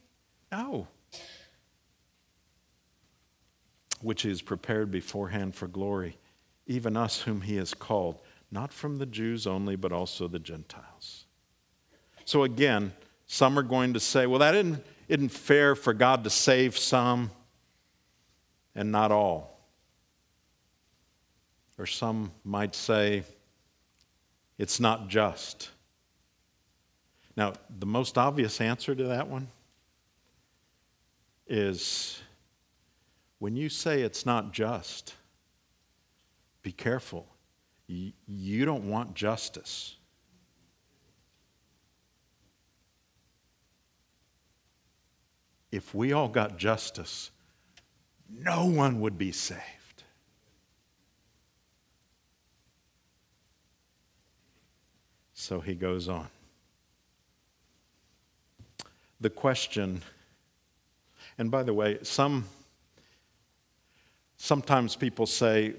No. 0.52 0.87
Which 4.00 4.24
is 4.24 4.42
prepared 4.42 4.92
beforehand 4.92 5.57
for 5.57 5.66
glory. 5.66 6.18
even 6.68 6.96
us 6.96 7.22
whom 7.22 7.40
he 7.42 7.57
has 7.57 7.74
called, 7.74 8.20
not 8.50 8.72
from 8.72 8.98
the 8.98 9.07
Jews 9.07 9.46
only, 9.46 9.74
but 9.74 9.92
also 9.92 10.29
the 10.29 10.38
Gentiles. 10.38 11.26
So 12.24 12.44
again, 12.44 12.92
some 13.26 13.59
are 13.59 13.62
going 13.62 13.94
to 13.94 14.00
say, 14.00 14.26
well, 14.26 14.38
that 14.38 14.55
isn't, 14.55 14.85
isn't 15.09 15.29
fair 15.31 15.74
for 15.74 15.92
God 15.92 16.22
to 16.24 16.31
save 16.31 16.79
some 16.79 17.33
and 18.76 18.92
not 18.92 19.10
all. 19.10 19.58
Or 21.78 21.86
some 21.86 22.30
might 22.44 22.74
say, 22.74 23.24
it's 24.58 24.78
not 24.78 25.08
just. 25.08 25.70
Now, 27.36 27.54
the 27.78 27.86
most 27.86 28.16
obvious 28.16 28.60
answer 28.60 28.94
to 28.94 29.04
that 29.04 29.28
one 29.28 29.48
is 31.46 32.20
when 33.38 33.56
you 33.56 33.68
say 33.68 34.02
it's 34.02 34.24
not 34.24 34.52
just, 34.52 35.14
be 36.62 36.72
careful. 36.72 37.26
You 37.86 38.64
don't 38.64 38.88
want 38.88 39.14
justice. 39.14 39.96
If 45.70 45.94
we 45.94 46.12
all 46.12 46.28
got 46.28 46.58
justice, 46.58 47.30
no 48.28 48.66
one 48.66 49.00
would 49.00 49.18
be 49.18 49.32
saved. 49.32 49.62
So 55.34 55.60
he 55.60 55.74
goes 55.74 56.08
on. 56.08 56.28
The 59.20 59.30
question, 59.30 60.02
and 61.38 61.50
by 61.50 61.62
the 61.62 61.72
way, 61.72 61.98
some 62.02 62.44
sometimes 64.36 64.96
people 64.96 65.26
say 65.26 65.74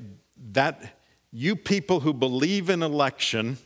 that 0.52 0.98
you 1.32 1.56
people 1.56 2.00
who 2.00 2.14
believe 2.14 2.70
in 2.70 2.82
election, 2.82 3.58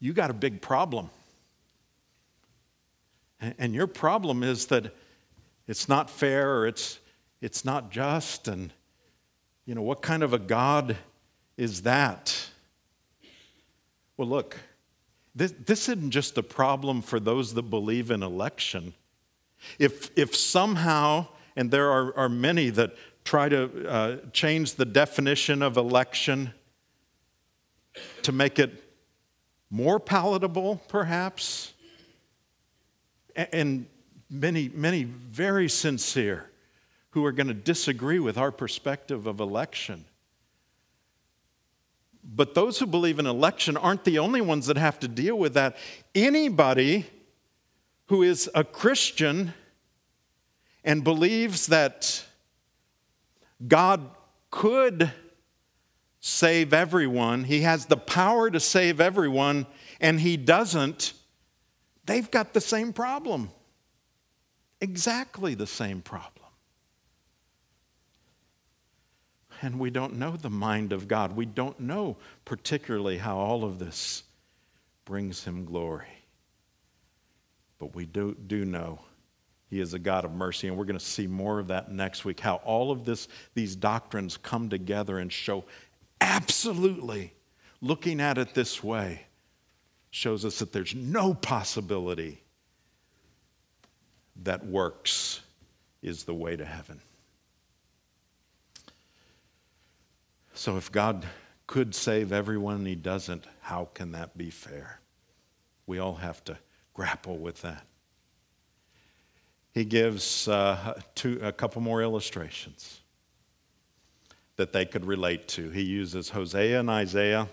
you 0.00 0.12
got 0.12 0.30
a 0.30 0.34
big 0.34 0.60
problem. 0.60 1.10
And 3.58 3.74
your 3.74 3.86
problem 3.86 4.42
is 4.42 4.66
that 4.66 4.94
it's 5.66 5.88
not 5.88 6.10
fair 6.10 6.58
or 6.58 6.66
it's, 6.66 6.98
it's 7.40 7.64
not 7.64 7.90
just. 7.90 8.48
And, 8.48 8.72
you 9.66 9.74
know, 9.74 9.82
what 9.82 10.02
kind 10.02 10.22
of 10.22 10.32
a 10.32 10.38
God 10.38 10.96
is 11.56 11.82
that? 11.82 12.48
Well, 14.16 14.28
look, 14.28 14.58
this, 15.34 15.52
this 15.66 15.88
isn't 15.88 16.10
just 16.10 16.38
a 16.38 16.42
problem 16.42 17.02
for 17.02 17.18
those 17.18 17.54
that 17.54 17.64
believe 17.64 18.10
in 18.10 18.22
election. 18.22 18.94
If, 19.78 20.10
if 20.16 20.36
somehow, 20.36 21.26
and 21.56 21.70
there 21.70 21.90
are, 21.90 22.16
are 22.16 22.28
many 22.28 22.70
that 22.70 22.94
try 23.24 23.48
to 23.48 23.88
uh, 23.88 24.16
change 24.32 24.74
the 24.74 24.84
definition 24.84 25.62
of 25.62 25.76
election 25.76 26.52
to 28.22 28.32
make 28.32 28.58
it 28.58 28.82
more 29.70 29.98
palatable, 29.98 30.80
perhaps, 30.88 31.72
and 33.34 33.86
many, 34.34 34.68
many 34.68 35.04
very 35.04 35.68
sincere 35.68 36.50
who 37.10 37.24
are 37.24 37.32
going 37.32 37.46
to 37.46 37.54
disagree 37.54 38.18
with 38.18 38.36
our 38.36 38.50
perspective 38.50 39.26
of 39.26 39.38
election. 39.38 40.04
But 42.24 42.54
those 42.54 42.78
who 42.78 42.86
believe 42.86 43.18
in 43.18 43.26
election 43.26 43.76
aren't 43.76 44.04
the 44.04 44.18
only 44.18 44.40
ones 44.40 44.66
that 44.66 44.76
have 44.76 44.98
to 45.00 45.08
deal 45.08 45.38
with 45.38 45.54
that. 45.54 45.76
Anybody 46.14 47.06
who 48.06 48.22
is 48.22 48.50
a 48.54 48.64
Christian 48.64 49.54
and 50.82 51.04
believes 51.04 51.68
that 51.68 52.24
God 53.66 54.10
could 54.50 55.12
save 56.20 56.72
everyone, 56.72 57.44
He 57.44 57.60
has 57.60 57.86
the 57.86 57.96
power 57.96 58.50
to 58.50 58.58
save 58.58 59.00
everyone, 59.00 59.66
and 60.00 60.20
He 60.20 60.36
doesn't, 60.36 61.12
they've 62.06 62.30
got 62.30 62.54
the 62.54 62.60
same 62.60 62.92
problem. 62.92 63.50
Exactly 64.80 65.54
the 65.54 65.66
same 65.66 66.02
problem. 66.02 66.44
and 69.64 69.78
we 69.78 69.88
don't 69.88 70.16
know 70.16 70.36
the 70.36 70.50
mind 70.50 70.92
of 70.92 71.08
God. 71.08 71.34
We 71.34 71.46
don't 71.46 71.80
know 71.80 72.18
particularly 72.44 73.16
how 73.16 73.38
all 73.38 73.64
of 73.64 73.78
this 73.78 74.24
brings 75.06 75.44
him 75.44 75.64
glory. 75.64 76.06
But 77.78 77.94
we 77.94 78.04
do, 78.04 78.36
do 78.46 78.66
know 78.66 79.00
he 79.70 79.80
is 79.80 79.94
a 79.94 79.98
God 79.98 80.26
of 80.26 80.32
mercy, 80.32 80.68
and 80.68 80.76
we're 80.76 80.84
going 80.84 80.98
to 80.98 81.04
see 81.04 81.26
more 81.26 81.58
of 81.58 81.68
that 81.68 81.90
next 81.90 82.26
week. 82.26 82.40
How 82.40 82.56
all 82.56 82.90
of 82.90 83.06
this, 83.06 83.26
these 83.54 83.74
doctrines 83.74 84.36
come 84.36 84.68
together 84.68 85.18
and 85.18 85.32
show 85.32 85.64
absolutely, 86.20 87.32
looking 87.80 88.20
at 88.20 88.36
it 88.36 88.52
this 88.54 88.84
way, 88.84 89.22
shows 90.10 90.44
us 90.44 90.58
that 90.58 90.72
there's 90.72 90.94
no 90.94 91.32
possibility 91.32 92.43
that 94.42 94.66
works 94.66 95.40
is 96.02 96.24
the 96.24 96.34
way 96.34 96.56
to 96.56 96.64
heaven. 96.64 97.00
So 100.52 100.76
if 100.76 100.90
God 100.92 101.26
could 101.66 101.94
save 101.94 102.32
everyone 102.32 102.76
and 102.76 102.86
he 102.86 102.94
doesn't, 102.94 103.44
how 103.60 103.88
can 103.94 104.12
that 104.12 104.36
be 104.36 104.50
fair? 104.50 105.00
We 105.86 105.98
all 105.98 106.16
have 106.16 106.44
to 106.44 106.58
grapple 106.92 107.38
with 107.38 107.62
that. 107.62 107.84
He 109.72 109.84
gives 109.84 110.46
uh, 110.46 111.00
two, 111.14 111.40
a 111.42 111.52
couple 111.52 111.82
more 111.82 112.02
illustrations 112.02 113.00
that 114.56 114.72
they 114.72 114.84
could 114.84 115.04
relate 115.04 115.48
to. 115.48 115.70
He 115.70 115.82
uses 115.82 116.28
Hosea 116.28 116.78
and 116.78 116.88
Isaiah. 116.88 117.48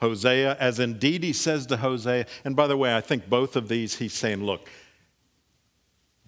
Hosea, 0.00 0.56
as 0.60 0.78
indeed 0.78 1.24
he 1.24 1.32
says 1.32 1.66
to 1.66 1.76
Hosea, 1.76 2.26
and 2.44 2.54
by 2.54 2.68
the 2.68 2.76
way, 2.76 2.94
I 2.94 3.00
think 3.00 3.28
both 3.28 3.56
of 3.56 3.68
these 3.68 3.96
he's 3.96 4.12
saying, 4.12 4.44
look, 4.44 4.70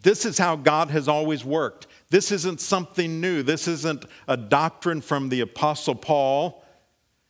this 0.03 0.25
is 0.25 0.39
how 0.39 0.57
God 0.57 0.91
has 0.91 1.09
always 1.09 1.45
worked. 1.45 1.87
This 2.11 2.31
isn't 2.31 2.61
something 2.61 3.21
new. 3.21 3.43
This 3.43 3.67
isn't 3.67 4.05
a 4.29 4.37
doctrine 4.37 5.01
from 5.01 5.29
the 5.29 5.41
Apostle 5.41 5.95
Paul. 5.95 6.65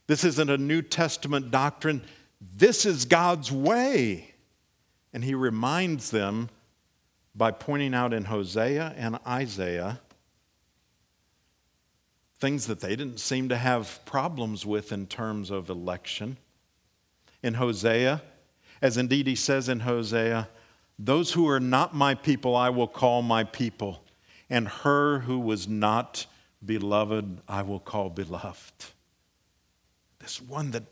This 0.07 0.25
isn't 0.25 0.51
a 0.51 0.59
New 0.59 0.83
Testament 0.83 1.51
doctrine. 1.51 2.03
This 2.41 2.85
is 2.85 3.05
God's 3.05 3.51
way. 3.51 4.35
And 5.13 5.25
he 5.25 5.35
reminds 5.35 6.11
them 6.11 6.51
by 7.35 7.51
pointing 7.51 7.95
out 7.95 8.13
in 8.13 8.25
Hosea 8.25 8.95
and 8.97 9.19
Isaiah 9.27 10.01
things 12.39 12.67
that 12.67 12.81
they 12.81 12.97
didn't 12.97 13.21
seem 13.21 13.49
to 13.49 13.57
have 13.57 14.01
problems 14.05 14.67
with 14.67 14.93
in 14.93 15.07
terms 15.07 15.51
of 15.51 15.71
election. 15.71 16.37
In 17.43 17.55
Hosea, 17.55 18.23
as 18.83 18.97
indeed 18.97 19.27
he 19.27 19.35
says 19.35 19.69
in 19.69 19.81
Hosea, 19.81 20.49
those 20.99 21.33
who 21.33 21.49
are 21.49 21.61
not 21.61 21.95
my 21.95 22.15
people 22.15 22.57
I 22.57 22.71
will 22.71 22.89
call 22.89 23.23
my 23.23 23.45
people 23.45 24.03
and 24.49 24.69
her 24.69 25.21
who 25.21 25.39
was 25.39 25.67
not 25.67 26.27
beloved, 26.65 27.41
I 27.49 27.63
will 27.63 27.81
call 27.81 28.11
beloved. 28.11 28.87
This 30.21 30.41
one 30.41 30.71
that 30.73 30.85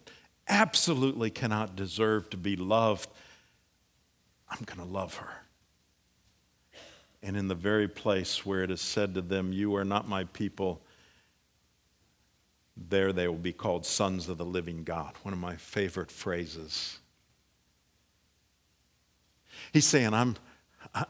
absolutely 0.49 1.31
cannot 1.31 1.77
deserve 1.77 2.31
to 2.31 2.37
be 2.37 2.57
loved, 2.57 3.09
I'm 4.49 4.65
going 4.65 4.87
to 4.87 4.93
love 4.93 5.17
her. 5.17 5.45
And 7.23 7.37
in 7.37 7.49
the 7.49 7.55
very 7.55 7.89
place 7.89 8.45
where 8.45 8.63
it 8.63 8.71
is 8.71 8.83
said 8.83 9.15
to 9.15 9.23
them, 9.23 9.53
You 9.53 9.75
are 9.77 9.85
not 9.85 10.07
my 10.07 10.25
people, 10.25 10.83
there 12.77 13.13
they 13.13 13.29
will 13.29 13.37
be 13.37 13.53
called 13.53 13.87
sons 13.87 14.29
of 14.29 14.37
the 14.37 14.45
living 14.45 14.85
God. 14.85 15.15
One 15.23 15.33
of 15.33 15.41
my 15.41 15.57
favorite 15.57 16.11
phrases. 16.11 16.99
He's 19.75 19.85
saying, 19.85 20.15
I'm, 20.15 20.37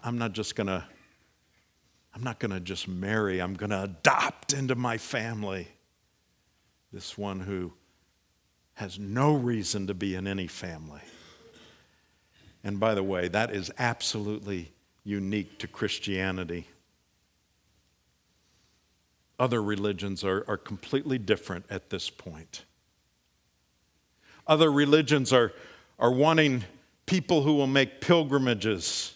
I'm 0.02 0.16
not 0.16 0.32
just 0.32 0.56
going 0.56 0.68
to 0.68 0.82
I'm 2.14 2.22
not 2.22 2.38
going 2.38 2.52
to 2.52 2.60
just 2.60 2.88
marry, 2.88 3.42
I'm 3.42 3.54
going 3.54 3.70
to 3.70 3.82
adopt 3.82 4.52
into 4.52 4.74
my 4.74 4.98
family 4.98 5.68
this 6.92 7.18
one 7.18 7.40
who 7.40 7.72
has 8.74 8.98
no 9.00 9.34
reason 9.34 9.88
to 9.88 9.94
be 9.94 10.14
in 10.14 10.26
any 10.28 10.46
family. 10.46 11.00
And 12.62 12.78
by 12.78 12.94
the 12.94 13.02
way, 13.02 13.28
that 13.28 13.50
is 13.50 13.70
absolutely 13.78 14.72
unique 15.02 15.58
to 15.58 15.66
Christianity. 15.66 16.68
Other 19.40 19.60
religions 19.60 20.24
are, 20.24 20.44
are 20.46 20.56
completely 20.56 21.18
different 21.18 21.66
at 21.68 21.90
this 21.90 22.08
point. 22.08 22.64
Other 24.46 24.70
religions 24.70 25.32
are, 25.32 25.52
are 25.98 26.12
wanting 26.12 26.64
people 27.06 27.42
who 27.42 27.54
will 27.54 27.66
make 27.66 28.00
pilgrimages 28.00 29.14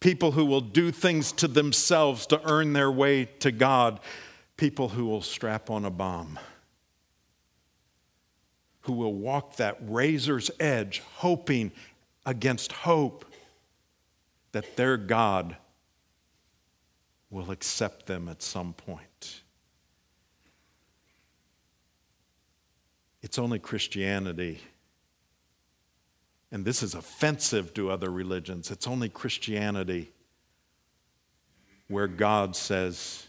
people 0.00 0.32
who 0.32 0.46
will 0.46 0.62
do 0.62 0.90
things 0.90 1.30
to 1.30 1.46
themselves 1.46 2.26
to 2.26 2.40
earn 2.50 2.72
their 2.72 2.90
way 2.90 3.26
to 3.26 3.52
God, 3.52 4.00
people 4.56 4.88
who 4.88 5.04
will 5.04 5.22
strap 5.22 5.70
on 5.70 5.84
a 5.84 5.90
bomb, 5.90 6.38
who 8.82 8.94
will 8.94 9.14
walk 9.14 9.56
that 9.56 9.76
razor's 9.82 10.50
edge, 10.58 11.02
hoping 11.16 11.70
against 12.24 12.72
hope 12.72 13.26
that 14.52 14.76
their 14.76 14.96
God 14.96 15.56
will 17.28 17.50
accept 17.50 18.06
them 18.06 18.28
at 18.28 18.42
some 18.42 18.72
point. 18.72 19.42
It's 23.22 23.38
only 23.38 23.58
Christianity, 23.58 24.60
and 26.52 26.64
this 26.64 26.82
is 26.82 26.94
offensive 26.94 27.72
to 27.74 27.90
other 27.90 28.10
religions. 28.10 28.70
It's 28.70 28.86
only 28.86 29.08
Christianity 29.08 30.10
where 31.88 32.08
God 32.08 32.56
says, 32.56 33.26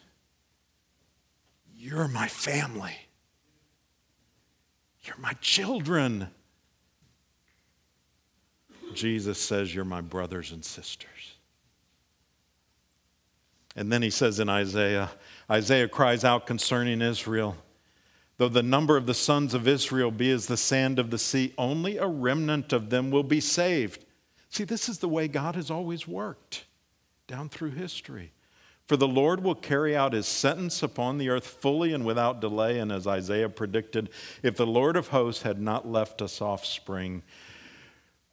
You're 1.76 2.08
my 2.08 2.28
family, 2.28 2.96
you're 5.04 5.18
my 5.18 5.34
children. 5.42 6.28
Jesus 8.94 9.40
says, 9.40 9.74
You're 9.74 9.86
my 9.86 10.02
brothers 10.02 10.52
and 10.52 10.66
sisters. 10.66 11.08
And 13.76 13.92
then 13.92 14.02
he 14.02 14.10
says 14.10 14.40
in 14.40 14.50
Isaiah, 14.50 15.10
Isaiah 15.50 15.88
cries 15.88 16.26
out 16.26 16.46
concerning 16.46 17.02
Israel, 17.02 17.56
though 18.42 18.50
the 18.50 18.64
number 18.64 18.98
of 18.98 19.06
the 19.06 19.14
sons 19.14 19.54
of 19.54 19.68
Israel 19.68 20.10
be 20.10 20.32
as 20.32 20.48
the 20.48 20.58
sand 20.58 20.98
of 20.98 21.12
the 21.12 21.20
sea, 21.20 21.54
only 21.60 21.98
a 21.98 22.08
remnant 22.08 22.74
of 22.74 22.90
them 22.90 23.12
will 23.12 23.22
be 23.22 23.40
saved. 23.40 24.04
See, 24.50 24.64
this 24.64 24.90
is 24.90 24.98
the 24.98 25.08
way 25.08 25.28
God 25.28 25.54
has 25.54 25.70
always 25.70 26.08
worked 26.08 26.66
down 27.28 27.50
through 27.50 27.70
history. 27.70 28.32
For 28.88 28.98
the 28.98 29.08
Lord 29.08 29.44
will 29.44 29.54
carry 29.54 29.96
out 29.96 30.14
his 30.14 30.26
sentence 30.26 30.82
upon 30.82 31.20
the 31.20 31.30
earth 31.30 31.46
fully 31.46 31.94
and 31.94 32.04
without 32.04 32.42
delay. 32.42 32.80
And 32.80 32.92
as 32.92 33.06
Isaiah 33.06 33.48
predicted, 33.48 34.10
if 34.42 34.56
the 34.56 34.66
Lord 34.66 34.96
of 34.96 35.10
hosts 35.10 35.44
had 35.44 35.62
not 35.62 35.88
left 35.88 36.20
us 36.20 36.42
offspring, 36.42 37.22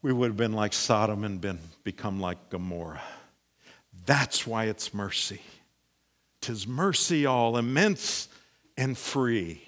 we 0.00 0.14
would 0.14 0.28
have 0.28 0.36
been 0.38 0.54
like 0.54 0.72
Sodom 0.72 1.22
and 1.22 1.38
been, 1.38 1.58
become 1.84 2.18
like 2.18 2.48
Gomorrah. 2.48 3.02
That's 4.06 4.46
why 4.46 4.64
it's 4.64 4.94
mercy. 4.94 5.42
Tis 6.40 6.66
mercy 6.66 7.26
all, 7.26 7.58
immense 7.58 8.28
and 8.74 8.96
free 8.96 9.67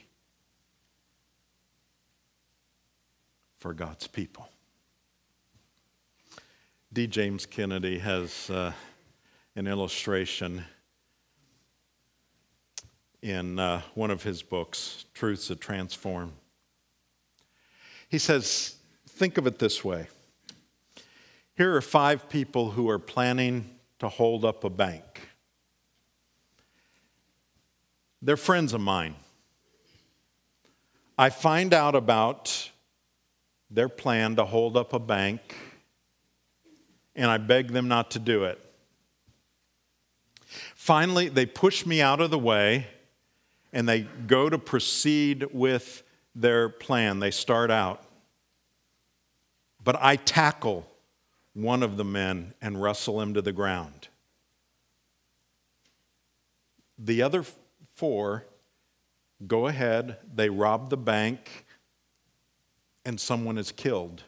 for 3.60 3.74
God's 3.74 4.06
people. 4.06 4.48
D. 6.92 7.06
James 7.06 7.46
Kennedy 7.46 7.98
has 7.98 8.50
uh, 8.50 8.72
an 9.54 9.66
illustration 9.66 10.64
in 13.22 13.58
uh, 13.58 13.82
one 13.94 14.10
of 14.10 14.22
his 14.22 14.42
books, 14.42 15.04
Truths 15.12 15.48
That 15.48 15.60
Transform. 15.60 16.32
He 18.08 18.18
says, 18.18 18.76
Think 19.06 19.36
of 19.36 19.46
it 19.46 19.58
this 19.58 19.84
way 19.84 20.08
here 21.54 21.76
are 21.76 21.82
five 21.82 22.30
people 22.30 22.70
who 22.70 22.88
are 22.88 22.98
planning 22.98 23.68
to 23.98 24.08
hold 24.08 24.46
up 24.46 24.64
a 24.64 24.70
bank. 24.70 25.28
They're 28.22 28.38
friends 28.38 28.72
of 28.72 28.80
mine. 28.80 29.14
I 31.18 31.28
find 31.28 31.74
out 31.74 31.94
about 31.94 32.69
their 33.70 33.88
plan 33.88 34.36
to 34.36 34.44
hold 34.44 34.76
up 34.76 34.92
a 34.92 34.98
bank, 34.98 35.56
and 37.14 37.30
I 37.30 37.38
beg 37.38 37.72
them 37.72 37.88
not 37.88 38.10
to 38.12 38.18
do 38.18 38.44
it. 38.44 38.60
Finally, 40.74 41.28
they 41.28 41.46
push 41.46 41.86
me 41.86 42.00
out 42.00 42.20
of 42.20 42.30
the 42.30 42.38
way 42.38 42.86
and 43.72 43.88
they 43.88 44.00
go 44.26 44.48
to 44.48 44.58
proceed 44.58 45.46
with 45.52 46.02
their 46.34 46.68
plan. 46.68 47.20
They 47.20 47.30
start 47.30 47.70
out. 47.70 48.02
But 49.82 49.96
I 50.02 50.16
tackle 50.16 50.86
one 51.54 51.82
of 51.82 51.96
the 51.96 52.04
men 52.04 52.54
and 52.60 52.82
wrestle 52.82 53.20
him 53.20 53.34
to 53.34 53.42
the 53.42 53.52
ground. 53.52 54.08
The 56.98 57.22
other 57.22 57.44
four 57.94 58.44
go 59.46 59.68
ahead, 59.68 60.18
they 60.34 60.50
rob 60.50 60.90
the 60.90 60.96
bank, 60.96 61.64
and 63.04 63.20
someone 63.20 63.58
is 63.58 63.72
killed 63.72 64.22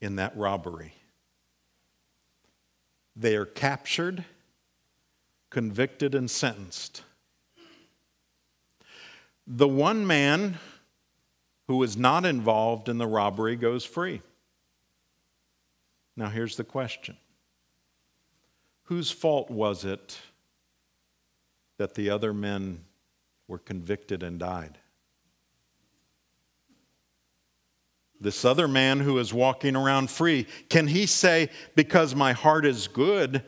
in 0.00 0.16
that 0.16 0.36
robbery. 0.36 0.94
They 3.14 3.34
are 3.36 3.46
captured, 3.46 4.24
convicted, 5.50 6.14
and 6.14 6.30
sentenced. 6.30 7.02
The 9.46 9.68
one 9.68 10.06
man 10.06 10.58
who 11.66 11.76
was 11.76 11.96
not 11.96 12.24
involved 12.24 12.88
in 12.88 12.98
the 12.98 13.06
robbery 13.06 13.56
goes 13.56 13.84
free. 13.84 14.20
Now, 16.16 16.28
here's 16.28 16.56
the 16.56 16.64
question 16.64 17.16
Whose 18.84 19.10
fault 19.10 19.50
was 19.50 19.84
it 19.84 20.18
that 21.78 21.94
the 21.94 22.10
other 22.10 22.32
men 22.32 22.84
were 23.48 23.58
convicted 23.58 24.22
and 24.22 24.38
died? 24.38 24.78
This 28.20 28.44
other 28.44 28.66
man 28.66 29.00
who 29.00 29.18
is 29.18 29.34
walking 29.34 29.76
around 29.76 30.10
free, 30.10 30.46
can 30.68 30.88
he 30.88 31.06
say, 31.06 31.50
Because 31.74 32.14
my 32.14 32.32
heart 32.32 32.64
is 32.64 32.88
good, 32.88 33.42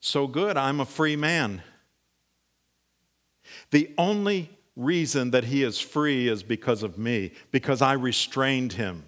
so 0.00 0.26
good, 0.26 0.56
I'm 0.56 0.80
a 0.80 0.84
free 0.84 1.16
man? 1.16 1.62
The 3.70 3.92
only 3.96 4.50
reason 4.76 5.30
that 5.30 5.44
he 5.44 5.62
is 5.62 5.78
free 5.78 6.28
is 6.28 6.42
because 6.42 6.82
of 6.82 6.98
me, 6.98 7.32
because 7.50 7.82
I 7.82 7.92
restrained 7.92 8.72
him. 8.72 9.04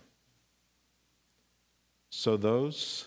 So, 2.11 2.36
those, 2.36 3.07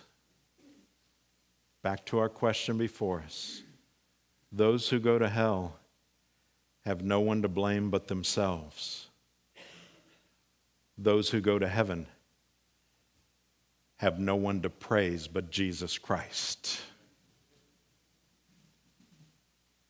back 1.84 2.06
to 2.08 2.18
our 2.18 2.30
question 2.30 2.78
before 2.78 3.22
us, 3.22 3.62
those 4.52 4.90
who 4.90 5.00
go 5.00 5.20
to 5.20 5.30
hell 5.30 5.78
have 6.86 7.04
no 7.04 7.20
one 7.20 7.42
to 7.42 7.48
blame 7.48 7.90
but 7.90 8.08
themselves. 8.08 9.05
Those 10.98 11.30
who 11.30 11.42
go 11.42 11.60
to 11.60 11.68
heaven 11.68 12.08
have 13.98 14.20
no 14.20 14.36
one 14.36 14.62
to 14.62 14.70
praise 14.70 15.28
but 15.28 15.52
Jesus 15.52 15.98
Christ. 15.98 16.80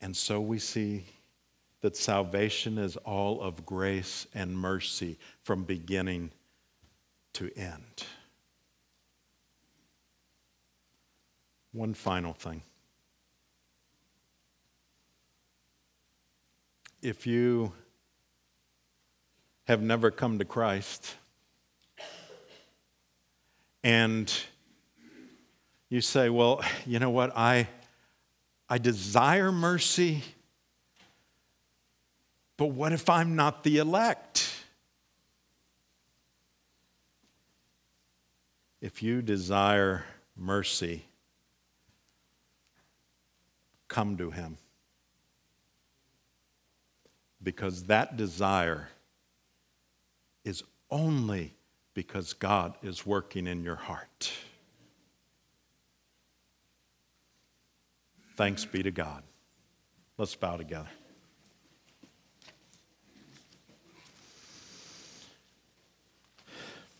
And 0.00 0.16
so 0.16 0.40
we 0.40 0.58
see 0.58 1.06
that 1.80 1.96
salvation 1.96 2.78
is 2.78 2.96
all 2.98 3.40
of 3.40 3.66
grace 3.66 4.26
and 4.34 4.56
mercy 4.56 5.18
from 5.42 5.64
beginning 5.64 6.30
to 7.34 7.50
end. 7.56 8.04
One 11.72 11.94
final 11.94 12.32
thing. 12.32 12.62
If 17.02 17.26
you 17.26 17.72
have 19.66 19.82
never 19.82 20.10
come 20.10 20.38
to 20.38 20.44
Christ 20.44 21.14
and 23.86 24.32
you 25.88 26.00
say, 26.00 26.28
Well, 26.28 26.60
you 26.84 26.98
know 26.98 27.10
what? 27.10 27.36
I, 27.36 27.68
I 28.68 28.78
desire 28.78 29.52
mercy, 29.52 30.24
but 32.56 32.66
what 32.66 32.92
if 32.92 33.08
I'm 33.08 33.36
not 33.36 33.62
the 33.62 33.78
elect? 33.78 34.52
If 38.80 39.04
you 39.04 39.22
desire 39.22 40.04
mercy, 40.36 41.04
come 43.86 44.16
to 44.16 44.32
Him. 44.32 44.58
Because 47.40 47.84
that 47.84 48.16
desire 48.16 48.88
is 50.46 50.62
only 50.90 51.52
because 51.92 52.32
God 52.32 52.76
is 52.82 53.04
working 53.04 53.46
in 53.48 53.64
your 53.64 53.74
heart. 53.74 54.30
Thanks 58.36 58.64
be 58.64 58.82
to 58.82 58.90
God. 58.90 59.24
Let's 60.16 60.36
bow 60.36 60.56
together. 60.56 60.88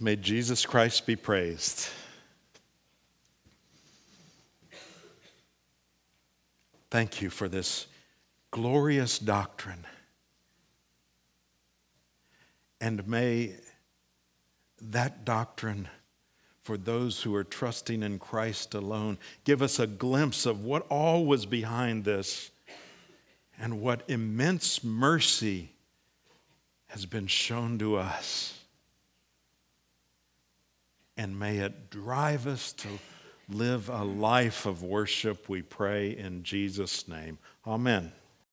May 0.01 0.17
Jesus 0.17 0.67
Christ 0.67 1.07
be 1.07 1.15
praised. 1.15 1.89
Thank 6.91 7.23
you 7.23 7.31
for 7.31 7.49
this 7.49 7.87
glorious 8.51 9.19
doctrine. 9.19 9.87
And 12.81 13.07
may 13.07 13.55
that 14.81 15.25
doctrine, 15.25 15.89
for 16.63 16.77
those 16.77 17.23
who 17.23 17.35
are 17.35 17.45
trusting 17.45 18.03
in 18.03 18.19
Christ 18.19 18.75
alone, 18.75 19.19
give 19.45 19.63
us 19.63 19.79
a 19.79 19.87
glimpse 19.87 20.47
of 20.47 20.65
what 20.65 20.87
all 20.89 21.25
was 21.25 21.47
behind 21.47 22.05
this 22.05 22.51
and 23.59 23.81
what 23.81 24.03
immense 24.09 24.85
mercy 24.85 25.71
has 26.89 27.07
been 27.07 27.27
shown 27.27 27.79
to 27.79 27.97
us. 27.97 28.61
And 31.17 31.39
may 31.39 31.59
it 31.59 31.89
drive 31.91 32.47
us 32.47 32.73
to 32.75 32.89
live 33.49 33.89
a 33.89 34.05
life 34.05 34.67
of 34.67 34.83
worship, 34.83 35.49
we 35.49 35.63
pray 35.63 36.17
in 36.17 36.43
Jesus' 36.43 37.09
name. 37.09 37.39
Amen. 37.67 38.13